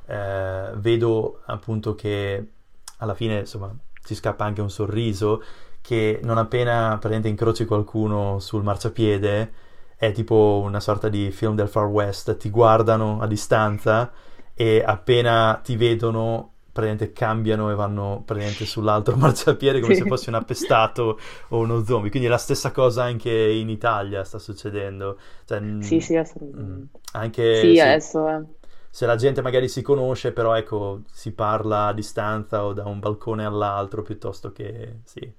eh, 0.07 0.70
vedo 0.76 1.40
appunto 1.46 1.94
che 1.94 2.48
alla 2.98 3.14
fine 3.14 3.40
insomma 3.40 3.74
si 4.02 4.14
scappa 4.14 4.44
anche 4.44 4.61
un 4.61 4.70
sorriso 4.70 5.42
che 5.80 6.20
non 6.22 6.38
appena 6.38 6.88
praticamente 6.90 7.28
incroci 7.28 7.64
qualcuno 7.64 8.38
sul 8.38 8.62
marciapiede 8.62 9.52
è 9.96 10.12
tipo 10.12 10.61
una 10.62 10.80
sorta 10.80 11.09
di 11.09 11.30
film 11.30 11.54
del 11.54 11.68
Far 11.68 11.87
West, 11.87 12.37
ti 12.37 12.50
guardano 12.50 13.20
a 13.20 13.26
distanza 13.26 14.11
e 14.55 14.83
appena 14.85 15.61
ti 15.62 15.77
vedono 15.77 16.51
praticamente 16.75 17.12
cambiano 17.12 17.71
e 17.71 17.77
vanno 17.77 18.23
praticamente 18.27 18.67
sull'altro 18.67 19.14
marciapiede 19.17 19.79
come 19.79 19.95
sì. 19.95 20.03
se 20.03 20.09
fossi 20.09 20.29
un 20.29 20.35
appestato 20.35 21.19
o 21.49 21.59
uno 21.59 21.85
zombie. 21.85 22.11
Quindi 22.11 22.29
è 22.29 22.31
la 22.31 22.37
stessa 22.37 22.73
cosa 22.73 23.05
anche 23.05 23.31
in 23.31 23.69
Italia 23.69 24.25
sta 24.25 24.38
succedendo. 24.38 25.17
Cioè, 25.45 25.62
sì, 25.81 26.01
sì, 26.01 26.17
assolutamente. 26.17 26.99
Mm, 26.99 27.01
anche 27.12 27.61
sì, 27.61 27.79
adesso 27.79 28.27
è. 28.27 28.40
Se 28.90 29.07
la 29.07 29.17
gente 29.17 29.40
magari 29.43 29.69
si 29.69 29.83
conosce, 29.83 30.33
però 30.33 30.55
ecco, 30.55 31.03
si 31.11 31.33
parla 31.33 31.87
a 31.87 31.93
distanza 31.93 32.64
o 32.64 32.73
da 32.73 32.85
un 32.85 33.01
balcone 33.01 33.45
all'altro 33.45 34.03
piuttosto 34.03 34.53
che 34.53 35.01
sì. 35.05 35.33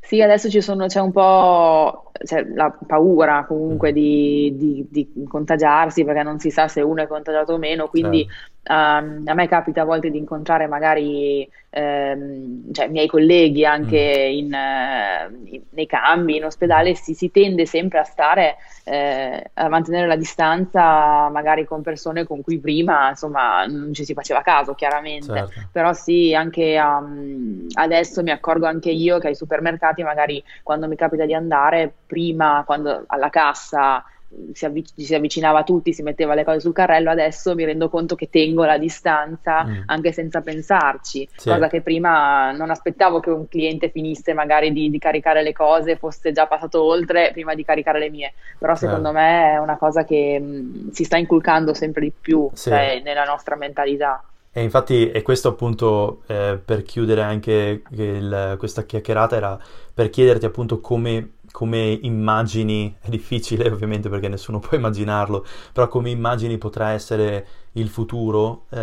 Sì, 0.00 0.20
adesso 0.22 0.48
ci 0.50 0.60
sono, 0.60 0.86
c'è 0.86 1.00
un 1.00 1.12
po' 1.12 2.12
c'è 2.24 2.44
la 2.54 2.74
paura 2.86 3.44
comunque 3.46 3.90
mm. 3.90 3.94
di, 3.94 4.54
di, 4.56 4.86
di, 4.90 5.24
contagiarsi 5.28 6.04
perché 6.04 6.22
non 6.22 6.38
si 6.38 6.50
sa 6.50 6.68
se 6.68 6.80
uno 6.80 7.02
è 7.02 7.06
contagiato 7.06 7.54
o 7.54 7.58
meno, 7.58 7.88
quindi 7.88 8.26
certo. 8.62 8.72
um, 8.72 9.22
a 9.26 9.34
me 9.34 9.48
capita 9.48 9.82
a 9.82 9.84
volte 9.84 10.10
di 10.10 10.18
incontrare 10.18 10.66
magari 10.66 11.48
ehm, 11.70 12.72
cioè, 12.72 12.88
miei 12.88 13.06
colleghi 13.06 13.64
anche 13.64 14.28
mm. 14.30 14.36
in, 14.36 14.52
uh, 14.52 15.46
in, 15.46 15.62
nei 15.70 15.86
cambi, 15.86 16.36
in 16.36 16.44
ospedale, 16.44 16.94
si, 16.94 17.14
si 17.14 17.30
tende 17.30 17.66
sempre 17.66 17.98
a 17.98 18.04
stare, 18.04 18.56
eh, 18.84 19.50
a 19.54 19.68
mantenere 19.68 20.06
la 20.06 20.16
distanza 20.16 21.28
magari 21.30 21.64
con 21.64 21.82
persone 21.82 22.24
con 22.24 22.42
cui 22.42 22.58
prima 22.58 23.10
insomma 23.10 23.64
non 23.66 23.92
ci 23.94 24.04
si 24.04 24.12
faceva 24.14 24.42
caso 24.42 24.74
chiaramente, 24.74 25.32
certo. 25.32 25.68
però 25.72 25.92
sì, 25.92 26.34
anche 26.34 26.78
um, 26.78 27.66
adesso 27.74 28.22
mi 28.22 28.30
accorgo 28.30 28.66
anche 28.66 28.90
io 28.90 29.18
che 29.18 29.28
ai 29.28 29.34
supermercati 29.34 29.70
magari 30.02 30.42
quando 30.62 30.88
mi 30.88 30.96
capita 30.96 31.24
di 31.24 31.34
andare 31.34 31.92
prima 32.06 32.62
quando 32.66 33.04
alla 33.06 33.30
cassa 33.30 34.04
si, 34.52 34.64
avvic- 34.64 34.92
si, 34.96 35.14
avvicinava 35.14 35.60
a 35.60 35.64
tutti, 35.64 35.92
si 35.92 36.02
metteva 36.02 36.34
le 36.34 36.44
cose 36.44 36.60
sul 36.60 36.72
carrello, 36.72 37.10
adesso 37.10 37.54
mi 37.54 37.64
rendo 37.64 37.88
conto 37.88 38.14
che 38.14 38.28
tengo 38.30 38.64
la 38.64 38.78
distanza 38.78 39.64
mm. 39.64 39.82
anche 39.86 40.12
senza 40.12 40.40
pensarci, 40.40 41.28
sì. 41.34 41.48
cosa 41.48 41.68
che 41.68 41.82
prima 41.82 42.52
non 42.52 42.70
aspettavo 42.70 43.20
che 43.20 43.30
un 43.30 43.48
cliente 43.48 43.90
finisse 43.90 44.32
magari 44.32 44.72
di, 44.72 44.90
di, 44.90 44.98
caricare 44.98 45.42
le 45.42 45.52
cose, 45.52 45.96
fosse 45.96 46.32
già 46.32 46.46
passato 46.46 46.82
oltre 46.82 47.30
prima 47.32 47.54
di 47.54 47.64
caricare 47.64 47.98
le 47.98 48.10
mie, 48.10 48.32
però 48.58 48.74
secondo 48.74 49.08
sì. 49.08 49.14
me 49.14 49.52
è 49.52 49.58
una 49.58 49.76
cosa 49.76 50.04
che 50.04 50.38
mh, 50.38 50.44
mm, 50.44 50.88
si 50.90 51.04
sta 51.04 51.16
inculcando 51.16 51.74
sempre 51.74 52.02
di 52.02 52.12
più 52.18 52.48
sì. 52.52 52.70
cioè, 52.70 53.00
nella 53.04 53.24
nostra 53.24 53.56
mentalità. 53.56 54.22
E 54.54 54.62
infatti, 54.62 55.10
e 55.10 55.22
questo 55.22 55.48
appunto 55.48 56.22
eh, 56.26 56.60
per 56.62 56.82
chiudere 56.82 57.22
anche 57.22 57.82
il, 57.90 58.56
questa 58.58 58.84
chiacchierata 58.84 59.36
era 59.36 59.58
per 59.94 60.10
chiederti 60.10 60.44
appunto 60.44 60.80
come 60.80 61.32
come 61.52 61.98
immagini, 62.02 62.96
è 62.98 63.08
difficile 63.10 63.70
ovviamente 63.70 64.08
perché 64.08 64.26
nessuno 64.26 64.58
può 64.60 64.76
immaginarlo, 64.76 65.44
però 65.72 65.86
come 65.86 66.10
immagini 66.10 66.58
potrà 66.58 66.90
essere 66.90 67.46
il 67.72 67.88
futuro 67.88 68.64
eh, 68.70 68.78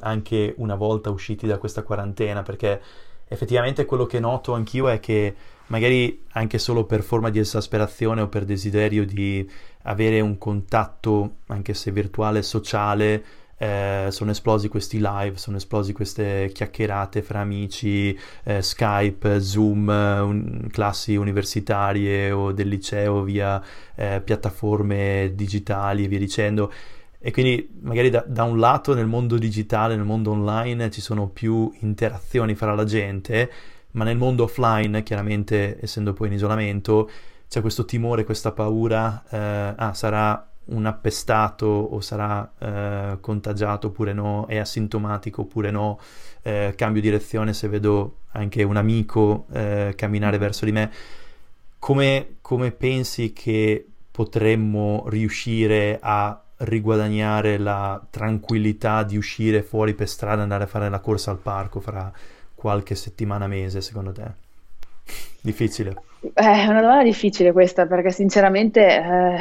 anche 0.00 0.54
una 0.56 0.74
volta 0.74 1.10
usciti 1.10 1.46
da 1.46 1.58
questa 1.58 1.82
quarantena, 1.82 2.42
perché 2.42 2.80
effettivamente 3.28 3.84
quello 3.84 4.06
che 4.06 4.18
noto 4.18 4.54
anch'io 4.54 4.88
è 4.88 4.98
che 4.98 5.34
magari 5.66 6.24
anche 6.32 6.58
solo 6.58 6.84
per 6.84 7.02
forma 7.02 7.28
di 7.28 7.38
esasperazione 7.38 8.22
o 8.22 8.28
per 8.28 8.44
desiderio 8.44 9.04
di 9.04 9.48
avere 9.82 10.20
un 10.20 10.38
contatto, 10.38 11.36
anche 11.48 11.74
se 11.74 11.90
virtuale, 11.90 12.42
sociale, 12.42 13.24
eh, 13.58 14.08
sono 14.10 14.30
esplosi 14.30 14.68
questi 14.68 14.98
live, 15.00 15.36
sono 15.36 15.56
esplosi 15.56 15.92
queste 15.92 16.50
chiacchierate 16.52 17.22
fra 17.22 17.40
amici, 17.40 18.18
eh, 18.44 18.60
Skype, 18.60 19.40
Zoom, 19.40 19.88
un, 19.88 20.68
classi 20.70 21.16
universitarie 21.16 22.30
o 22.30 22.52
del 22.52 22.68
liceo 22.68 23.22
via 23.22 23.62
eh, 23.94 24.20
piattaforme 24.22 25.32
digitali 25.34 26.04
e 26.04 26.08
via 26.08 26.18
dicendo. 26.18 26.72
E 27.18 27.30
quindi 27.32 27.68
magari 27.80 28.10
da, 28.10 28.24
da, 28.26 28.44
un 28.44 28.58
lato 28.58 28.94
nel 28.94 29.06
mondo 29.06 29.38
digitale, 29.38 29.96
nel 29.96 30.04
mondo 30.04 30.30
online 30.30 30.90
ci 30.90 31.00
sono 31.00 31.28
più 31.28 31.72
interazioni 31.80 32.54
fra 32.54 32.74
la 32.74 32.84
gente, 32.84 33.50
ma 33.92 34.04
nel 34.04 34.16
mondo 34.16 34.44
offline, 34.44 35.02
chiaramente 35.02 35.78
essendo 35.80 36.12
poi 36.12 36.28
in 36.28 36.34
isolamento, 36.34 37.10
c'è 37.48 37.60
questo 37.62 37.84
timore, 37.84 38.24
questa 38.24 38.52
paura, 38.52 39.24
eh, 39.30 39.74
ah 39.76 39.94
sarà 39.94 40.50
un 40.66 40.86
appestato 40.86 41.66
o 41.66 42.00
sarà 42.00 42.52
eh, 42.58 43.18
contagiato 43.20 43.88
oppure 43.88 44.12
no, 44.12 44.46
è 44.46 44.56
asintomatico 44.56 45.42
oppure 45.42 45.70
no, 45.70 45.98
eh, 46.42 46.74
cambio 46.76 47.00
direzione 47.00 47.52
se 47.52 47.68
vedo 47.68 48.18
anche 48.32 48.62
un 48.62 48.76
amico 48.76 49.46
eh, 49.52 49.92
camminare 49.96 50.38
verso 50.38 50.64
di 50.64 50.72
me. 50.72 50.90
Come, 51.78 52.36
come 52.40 52.72
pensi 52.72 53.32
che 53.32 53.86
potremmo 54.10 55.04
riuscire 55.08 55.98
a 56.00 56.40
riguadagnare 56.58 57.58
la 57.58 58.04
tranquillità 58.08 59.02
di 59.02 59.16
uscire 59.16 59.62
fuori 59.62 59.94
per 59.94 60.08
strada 60.08 60.38
e 60.38 60.42
andare 60.42 60.64
a 60.64 60.68
fare 60.68 60.88
la 60.88 61.00
corsa 61.00 61.30
al 61.30 61.38
parco 61.38 61.80
fra 61.80 62.10
qualche 62.54 62.94
settimana, 62.94 63.46
mese, 63.46 63.80
secondo 63.80 64.12
te? 64.12 64.24
Difficile. 65.40 65.94
Eh, 66.22 66.32
è 66.32 66.66
una 66.66 66.80
domanda 66.80 67.04
difficile 67.04 67.52
questa 67.52 67.86
perché 67.86 68.10
sinceramente 68.10 68.80
eh, 68.80 69.38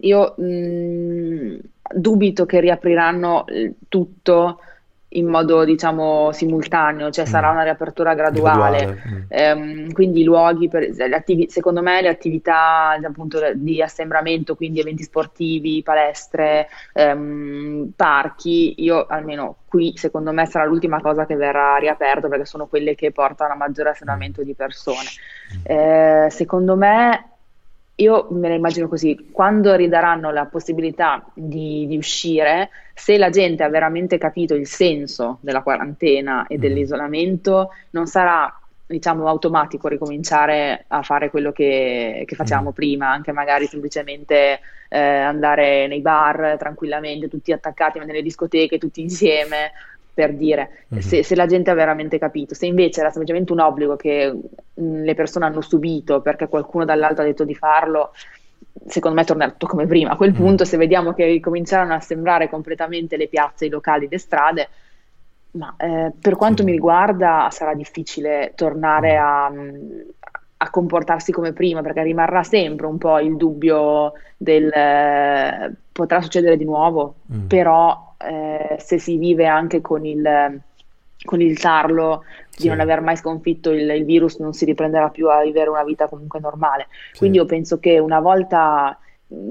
io 0.00 0.34
mh, 0.36 0.44
mm, 0.44 1.56
dubito 1.94 2.46
che 2.46 2.60
riapriranno 2.60 3.44
tutto 3.88 4.58
in 5.14 5.26
modo 5.26 5.64
diciamo 5.64 6.32
simultaneo, 6.32 7.10
cioè 7.10 7.24
mm. 7.24 7.28
sarà 7.28 7.50
una 7.50 7.62
riapertura 7.62 8.14
graduale. 8.14 8.78
graduale. 8.78 9.26
Ehm, 9.28 9.92
quindi 9.92 10.20
i 10.20 10.24
luoghi, 10.24 10.68
per, 10.68 10.90
attivi, 11.12 11.48
secondo 11.48 11.82
me 11.82 12.00
le 12.00 12.08
attività 12.08 12.98
appunto 13.02 13.40
di 13.54 13.82
assembramento, 13.82 14.56
quindi 14.56 14.80
eventi 14.80 15.02
sportivi, 15.02 15.82
palestre, 15.82 16.68
ehm, 16.92 17.92
parchi, 17.94 18.82
io 18.82 19.06
almeno 19.06 19.56
qui 19.68 19.92
secondo 19.96 20.32
me 20.32 20.46
sarà 20.46 20.64
l'ultima 20.64 21.00
cosa 21.00 21.26
che 21.26 21.34
verrà 21.34 21.76
riaperto 21.76 22.28
perché 22.28 22.44
sono 22.44 22.66
quelle 22.66 22.94
che 22.94 23.10
portano 23.10 23.54
a 23.54 23.56
maggiore 23.56 23.90
assembramento 23.90 24.42
mm. 24.42 24.44
di 24.44 24.54
persone. 24.54 25.08
Eh, 25.62 26.26
secondo 26.30 26.76
me 26.76 27.33
io 27.96 28.26
me 28.30 28.48
la 28.48 28.54
immagino 28.54 28.88
così, 28.88 29.28
quando 29.30 29.74
ridaranno 29.76 30.30
la 30.30 30.46
possibilità 30.46 31.24
di, 31.32 31.86
di, 31.86 31.96
uscire, 31.96 32.70
se 32.92 33.16
la 33.18 33.30
gente 33.30 33.62
ha 33.62 33.68
veramente 33.68 34.18
capito 34.18 34.54
il 34.54 34.66
senso 34.66 35.38
della 35.40 35.62
quarantena 35.62 36.46
e 36.48 36.56
mm. 36.56 36.60
dell'isolamento, 36.60 37.70
non 37.90 38.06
sarà 38.06 38.52
diciamo 38.86 39.26
automatico 39.28 39.88
ricominciare 39.88 40.84
a 40.88 41.02
fare 41.02 41.30
quello 41.30 41.52
che, 41.52 42.24
che 42.26 42.34
facevamo 42.34 42.70
mm. 42.70 42.74
prima, 42.74 43.10
anche 43.10 43.30
magari 43.30 43.66
semplicemente 43.66 44.60
eh, 44.88 44.98
andare 44.98 45.86
nei 45.86 46.00
bar 46.00 46.56
tranquillamente, 46.58 47.28
tutti 47.28 47.52
attaccati, 47.52 47.98
ma 47.98 48.04
nelle 48.04 48.22
discoteche, 48.22 48.78
tutti 48.78 49.02
insieme, 49.02 49.70
per 50.14 50.32
dire, 50.34 50.86
mm-hmm. 50.92 51.02
se, 51.02 51.22
se, 51.24 51.34
la 51.34 51.46
gente 51.46 51.70
ha 51.70 51.74
veramente 51.74 52.18
capito. 52.18 52.54
Se 52.54 52.66
invece 52.66 53.00
era 53.00 53.10
semplicemente 53.10 53.52
un 53.52 53.58
obbligo 53.58 53.96
che 53.96 54.32
mm, 54.32 54.40
le 54.74 55.14
persone 55.14 55.44
hanno 55.44 55.60
subito 55.60 56.20
perché 56.20 56.48
qualcuno 56.48 56.84
dall'alto 56.84 57.20
ha 57.20 57.24
detto 57.24 57.44
di 57.44 57.54
farlo, 57.54 58.12
secondo 58.86 59.16
me 59.16 59.24
tornerà 59.24 59.50
tutto 59.52 59.66
come 59.66 59.86
prima. 59.86 60.10
A 60.10 60.16
quel 60.16 60.32
mm-hmm. 60.32 60.40
punto, 60.40 60.64
se 60.64 60.76
vediamo 60.76 61.12
che 61.12 61.26
ricominciarono 61.26 61.94
a 61.94 62.00
sembrare 62.00 62.48
completamente 62.48 63.16
le 63.16 63.28
piazze, 63.28 63.66
i 63.66 63.70
locali, 63.70 64.08
le 64.10 64.18
strade, 64.18 64.68
ma 65.52 65.74
eh, 65.78 66.12
per 66.20 66.36
quanto 66.36 66.62
sì. 66.62 66.64
mi 66.64 66.72
riguarda 66.72 67.48
sarà 67.50 67.74
difficile 67.74 68.52
tornare 68.56 69.16
a, 69.16 69.46
a, 69.46 70.70
comportarsi 70.70 71.30
come 71.30 71.52
prima, 71.52 71.80
perché 71.80 72.02
rimarrà 72.02 72.42
sempre 72.42 72.86
un 72.86 72.98
po' 72.98 73.20
il 73.20 73.36
dubbio 73.36 74.14
del 74.36 74.68
eh, 74.70 75.72
potrà 75.92 76.20
succedere 76.20 76.56
di 76.56 76.64
nuovo, 76.64 77.16
mm. 77.32 77.46
però 77.46 78.14
eh, 78.18 78.76
se 78.80 78.98
si 78.98 79.16
vive 79.16 79.46
anche 79.46 79.80
con 79.80 80.04
il, 80.04 80.60
con 81.24 81.40
il 81.40 81.58
tarlo 81.58 82.24
di 82.50 82.62
sì. 82.62 82.68
non 82.68 82.80
aver 82.80 83.00
mai 83.00 83.16
sconfitto 83.16 83.70
il, 83.70 83.88
il, 83.90 84.04
virus, 84.04 84.38
non 84.38 84.52
si 84.52 84.64
riprenderà 84.64 85.08
più 85.08 85.28
a 85.28 85.42
vivere 85.42 85.70
una 85.70 85.84
vita 85.84 86.08
comunque 86.08 86.40
normale. 86.40 86.86
Sì. 87.12 87.18
Quindi 87.18 87.38
io 87.38 87.46
penso 87.46 87.78
che 87.78 87.98
una 87.98 88.20
volta 88.20 88.98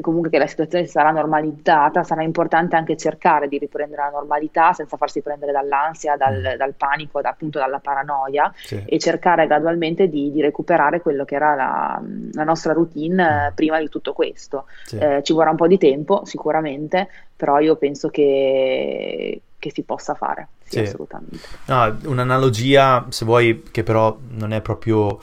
comunque 0.01 0.29
che 0.29 0.37
la 0.37 0.47
situazione 0.47 0.85
sarà 0.85 1.11
normalizzata, 1.11 2.03
sarà 2.03 2.23
importante 2.23 2.75
anche 2.75 2.95
cercare 2.95 3.47
di 3.47 3.57
riprendere 3.57 4.03
la 4.03 4.09
normalità 4.09 4.73
senza 4.73 4.97
farsi 4.97 5.21
prendere 5.21 5.51
dall'ansia, 5.51 6.15
dal, 6.15 6.53
mm. 6.53 6.57
dal 6.57 6.73
panico, 6.75 7.21
da, 7.21 7.29
appunto 7.29 7.59
dalla 7.59 7.79
paranoia 7.79 8.51
sì. 8.55 8.81
e 8.85 8.99
cercare 8.99 9.47
gradualmente 9.47 10.07
di, 10.07 10.31
di, 10.31 10.41
recuperare 10.41 11.01
quello 11.01 11.25
che 11.25 11.35
era 11.35 11.55
la, 11.55 12.01
la 12.33 12.43
nostra 12.43 12.73
routine 12.73 13.49
mm. 13.51 13.55
prima 13.55 13.79
di 13.79 13.89
tutto 13.89 14.13
questo. 14.13 14.65
Eh, 14.97 15.21
ci 15.23 15.33
vorrà 15.33 15.49
un 15.49 15.57
po' 15.57 15.67
di 15.67 15.77
tempo 15.77 16.23
sicuramente, 16.25 17.09
però 17.35 17.59
io 17.59 17.75
penso 17.75 18.09
che, 18.09 19.41
che 19.63 19.71
si 19.71 19.83
possa 19.83 20.13
fare, 20.13 20.49
sì, 20.63 20.71
sì. 20.71 20.79
assolutamente. 20.79 21.39
No, 21.67 21.97
un'analogia, 22.03 23.05
se 23.07 23.23
vuoi, 23.23 23.63
che 23.71 23.83
però 23.83 24.17
non 24.31 24.51
è 24.51 24.59
proprio 24.59 25.17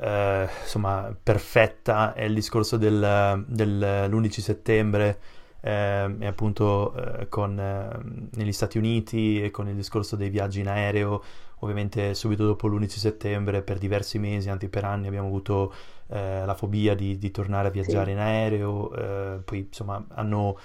eh, 0.00 0.48
insomma, 0.62 1.14
perfetta 1.22 2.14
è 2.14 2.22
il 2.22 2.32
discorso 2.32 2.78
del, 2.78 3.44
dell'11 3.46 4.40
settembre 4.40 5.18
eh, 5.60 6.16
e 6.18 6.26
appunto 6.26 6.94
eh, 6.94 7.28
con, 7.28 7.58
eh, 7.58 8.30
negli 8.36 8.52
Stati 8.52 8.78
Uniti 8.78 9.42
e 9.42 9.50
con 9.50 9.68
il 9.68 9.74
discorso 9.74 10.16
dei 10.16 10.30
viaggi 10.30 10.60
in 10.60 10.68
aereo 10.68 11.22
ovviamente 11.58 12.14
subito 12.14 12.46
dopo 12.46 12.66
l'11 12.66 12.88
settembre 12.88 13.60
per 13.60 13.76
diversi 13.76 14.18
mesi, 14.18 14.48
anzi 14.48 14.68
per 14.68 14.84
anni 14.84 15.08
abbiamo 15.08 15.26
avuto 15.26 15.74
eh, 16.08 16.42
la 16.46 16.54
fobia 16.54 16.94
di, 16.94 17.18
di, 17.18 17.30
tornare 17.30 17.68
a 17.68 17.70
viaggiare 17.70 18.06
sì. 18.06 18.12
in 18.12 18.18
aereo 18.18 18.94
eh, 18.94 19.38
poi 19.44 19.58
insomma 19.58 20.02
hanno 20.14 20.58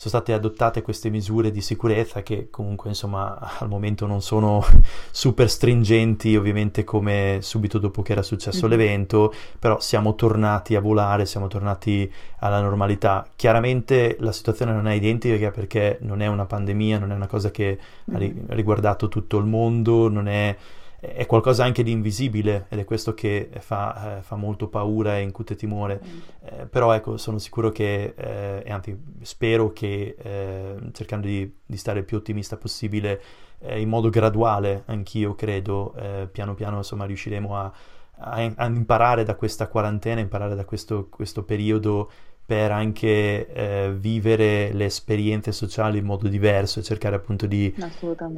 sono 0.00 0.14
state 0.14 0.32
adottate 0.32 0.80
queste 0.80 1.10
misure 1.10 1.50
di 1.50 1.60
sicurezza 1.60 2.22
che 2.22 2.48
comunque 2.48 2.88
insomma 2.88 3.38
al 3.58 3.68
momento 3.68 4.06
non 4.06 4.22
sono 4.22 4.64
super 5.12 5.50
stringenti 5.50 6.36
ovviamente 6.36 6.84
come 6.84 7.40
subito 7.42 7.78
dopo 7.78 8.00
che 8.00 8.12
era 8.12 8.22
successo 8.22 8.66
mm-hmm. 8.66 8.78
l'evento, 8.78 9.34
però 9.58 9.78
siamo 9.78 10.14
tornati 10.14 10.74
a 10.74 10.80
volare, 10.80 11.26
siamo 11.26 11.48
tornati 11.48 12.10
alla 12.38 12.62
normalità. 12.62 13.28
Chiaramente 13.36 14.16
la 14.20 14.32
situazione 14.32 14.72
non 14.72 14.88
è 14.88 14.94
identica 14.94 15.50
perché 15.50 15.98
non 16.00 16.22
è 16.22 16.26
una 16.28 16.46
pandemia, 16.46 16.98
non 16.98 17.12
è 17.12 17.14
una 17.14 17.26
cosa 17.26 17.50
che 17.50 17.78
ha 18.10 18.18
riguardato 18.54 19.08
tutto 19.08 19.36
il 19.36 19.44
mondo, 19.44 20.08
non 20.08 20.28
è 20.28 20.56
è 21.00 21.24
qualcosa 21.24 21.64
anche 21.64 21.82
di 21.82 21.90
invisibile 21.90 22.66
ed 22.68 22.78
è 22.78 22.84
questo 22.84 23.14
che 23.14 23.48
fa, 23.60 24.18
eh, 24.18 24.22
fa 24.22 24.36
molto 24.36 24.68
paura 24.68 25.16
e 25.16 25.22
incute 25.22 25.56
timore. 25.56 26.00
Mm. 26.04 26.18
Eh, 26.44 26.66
però 26.66 26.92
ecco, 26.92 27.16
sono 27.16 27.38
sicuro 27.38 27.70
che, 27.70 28.12
eh, 28.14 28.62
e 28.64 28.70
anzi 28.70 28.96
spero 29.22 29.72
che 29.72 30.14
eh, 30.18 30.76
cercando 30.92 31.26
di, 31.26 31.50
di, 31.64 31.76
stare 31.78 32.00
il 32.00 32.04
più 32.04 32.18
ottimista 32.18 32.58
possibile, 32.58 33.22
eh, 33.60 33.80
in 33.80 33.88
modo 33.88 34.10
graduale, 34.10 34.82
anch'io 34.86 35.34
credo, 35.34 35.94
eh, 35.94 36.28
piano 36.30 36.54
piano 36.54 36.76
insomma 36.76 37.06
riusciremo 37.06 37.56
a, 37.56 37.72
a, 38.18 38.52
a, 38.56 38.66
imparare 38.66 39.24
da 39.24 39.36
questa 39.36 39.68
quarantena, 39.68 40.20
imparare 40.20 40.54
da 40.54 40.66
questo, 40.66 41.08
questo 41.08 41.44
periodo 41.44 42.10
per 42.50 42.72
anche 42.72 43.46
eh, 43.46 43.94
vivere 43.96 44.72
le 44.72 44.86
esperienze 44.86 45.52
sociali 45.52 45.98
in 45.98 46.04
modo 46.04 46.26
diverso 46.26 46.80
e 46.80 46.82
cercare 46.82 47.14
appunto 47.14 47.46
di 47.46 47.72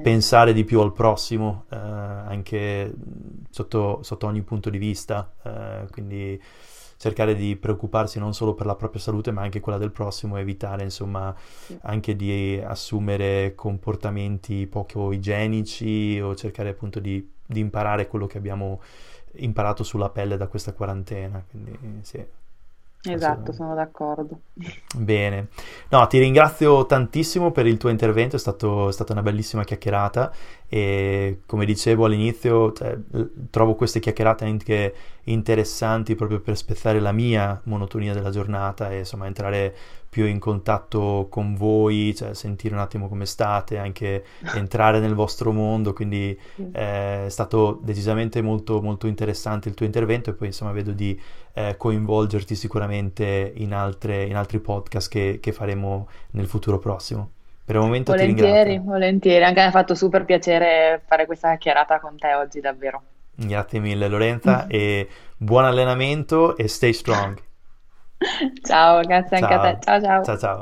pensare 0.02 0.52
di 0.52 0.64
più 0.64 0.80
al 0.80 0.92
prossimo, 0.92 1.64
eh, 1.70 1.76
anche 1.76 2.92
sotto, 3.48 4.00
sotto, 4.02 4.26
ogni 4.26 4.42
punto 4.42 4.68
di 4.68 4.76
vista, 4.76 5.32
eh, 5.42 5.86
quindi 5.90 6.38
cercare 6.98 7.34
di 7.34 7.56
preoccuparsi 7.56 8.18
non 8.18 8.34
solo 8.34 8.52
per 8.52 8.66
la 8.66 8.74
propria 8.74 9.00
salute 9.00 9.30
ma 9.30 9.40
anche 9.40 9.60
quella 9.60 9.78
del 9.78 9.92
prossimo, 9.92 10.36
evitare 10.36 10.82
insomma 10.82 11.34
sì. 11.38 11.78
anche 11.80 12.14
di 12.14 12.62
assumere 12.62 13.54
comportamenti 13.54 14.66
poco 14.66 15.10
igienici 15.12 16.20
o 16.20 16.34
cercare 16.34 16.68
appunto 16.68 17.00
di, 17.00 17.32
di 17.46 17.60
imparare 17.60 18.08
quello 18.08 18.26
che 18.26 18.36
abbiamo 18.36 18.82
imparato 19.36 19.82
sulla 19.82 20.10
pelle 20.10 20.36
da 20.36 20.48
questa 20.48 20.74
quarantena, 20.74 21.42
quindi 21.48 21.78
sì. 22.02 22.22
Esatto, 23.04 23.52
sono 23.52 23.74
d'accordo. 23.74 24.42
Bene, 24.96 25.48
no, 25.88 26.06
ti 26.06 26.18
ringrazio 26.18 26.86
tantissimo 26.86 27.50
per 27.50 27.66
il 27.66 27.76
tuo 27.76 27.88
intervento, 27.88 28.36
è, 28.36 28.38
stato, 28.38 28.88
è 28.88 28.92
stata 28.92 29.12
una 29.12 29.22
bellissima 29.22 29.64
chiacchierata 29.64 30.32
e 30.74 31.40
come 31.44 31.66
dicevo 31.66 32.06
all'inizio 32.06 32.72
cioè, 32.72 32.96
trovo 33.50 33.74
queste 33.74 34.00
chiacchierate 34.00 34.46
anche 34.46 34.94
interessanti 35.24 36.14
proprio 36.14 36.40
per 36.40 36.56
spezzare 36.56 36.98
la 36.98 37.12
mia 37.12 37.60
monotonia 37.64 38.14
della 38.14 38.30
giornata 38.30 38.90
e 38.90 39.00
insomma 39.00 39.26
entrare 39.26 39.76
più 40.08 40.24
in 40.24 40.38
contatto 40.38 41.26
con 41.28 41.56
voi, 41.56 42.14
cioè 42.16 42.32
sentire 42.32 42.72
un 42.74 42.80
attimo 42.80 43.10
come 43.10 43.26
state, 43.26 43.76
anche 43.76 44.24
entrare 44.56 44.98
nel 44.98 45.12
vostro 45.12 45.52
mondo, 45.52 45.92
quindi 45.92 46.38
eh, 46.56 47.26
è 47.26 47.28
stato 47.28 47.78
decisamente 47.82 48.40
molto, 48.40 48.80
molto 48.80 49.06
interessante 49.06 49.68
il 49.68 49.74
tuo 49.74 49.84
intervento 49.84 50.30
e 50.30 50.32
poi 50.32 50.46
insomma 50.46 50.72
vedo 50.72 50.92
di 50.92 51.20
eh, 51.52 51.76
coinvolgerti 51.76 52.54
sicuramente 52.54 53.52
in, 53.56 53.74
altre, 53.74 54.24
in 54.24 54.36
altri 54.36 54.58
podcast 54.58 55.10
che, 55.10 55.38
che 55.38 55.52
faremo 55.52 56.08
nel 56.30 56.46
futuro 56.46 56.78
prossimo. 56.78 57.32
Per 57.72 57.80
il 57.80 57.86
momento 57.86 58.12
volentieri. 58.12 58.78
Volentieri, 58.78 59.44
anche 59.44 59.60
mi 59.60 59.66
ha 59.66 59.70
fatto 59.70 59.94
super 59.94 60.24
piacere 60.26 61.00
fare 61.06 61.24
questa 61.24 61.48
chiacchierata 61.48 62.00
con 62.00 62.18
te 62.18 62.34
oggi, 62.34 62.60
davvero. 62.60 63.02
Grazie 63.34 63.80
mille 63.80 64.08
Lorenza 64.08 64.66
e 64.68 65.08
buon 65.38 65.64
allenamento 65.64 66.56
e 66.56 66.68
stay 66.68 66.92
strong. 66.92 67.38
ciao, 68.62 69.00
grazie 69.00 69.38
ciao. 69.38 69.48
anche 69.48 69.68
a 69.68 69.72
te. 69.72 69.78
Ciao 69.80 70.00
ciao. 70.02 70.22
Ciao 70.22 70.38
ciao. 70.38 70.60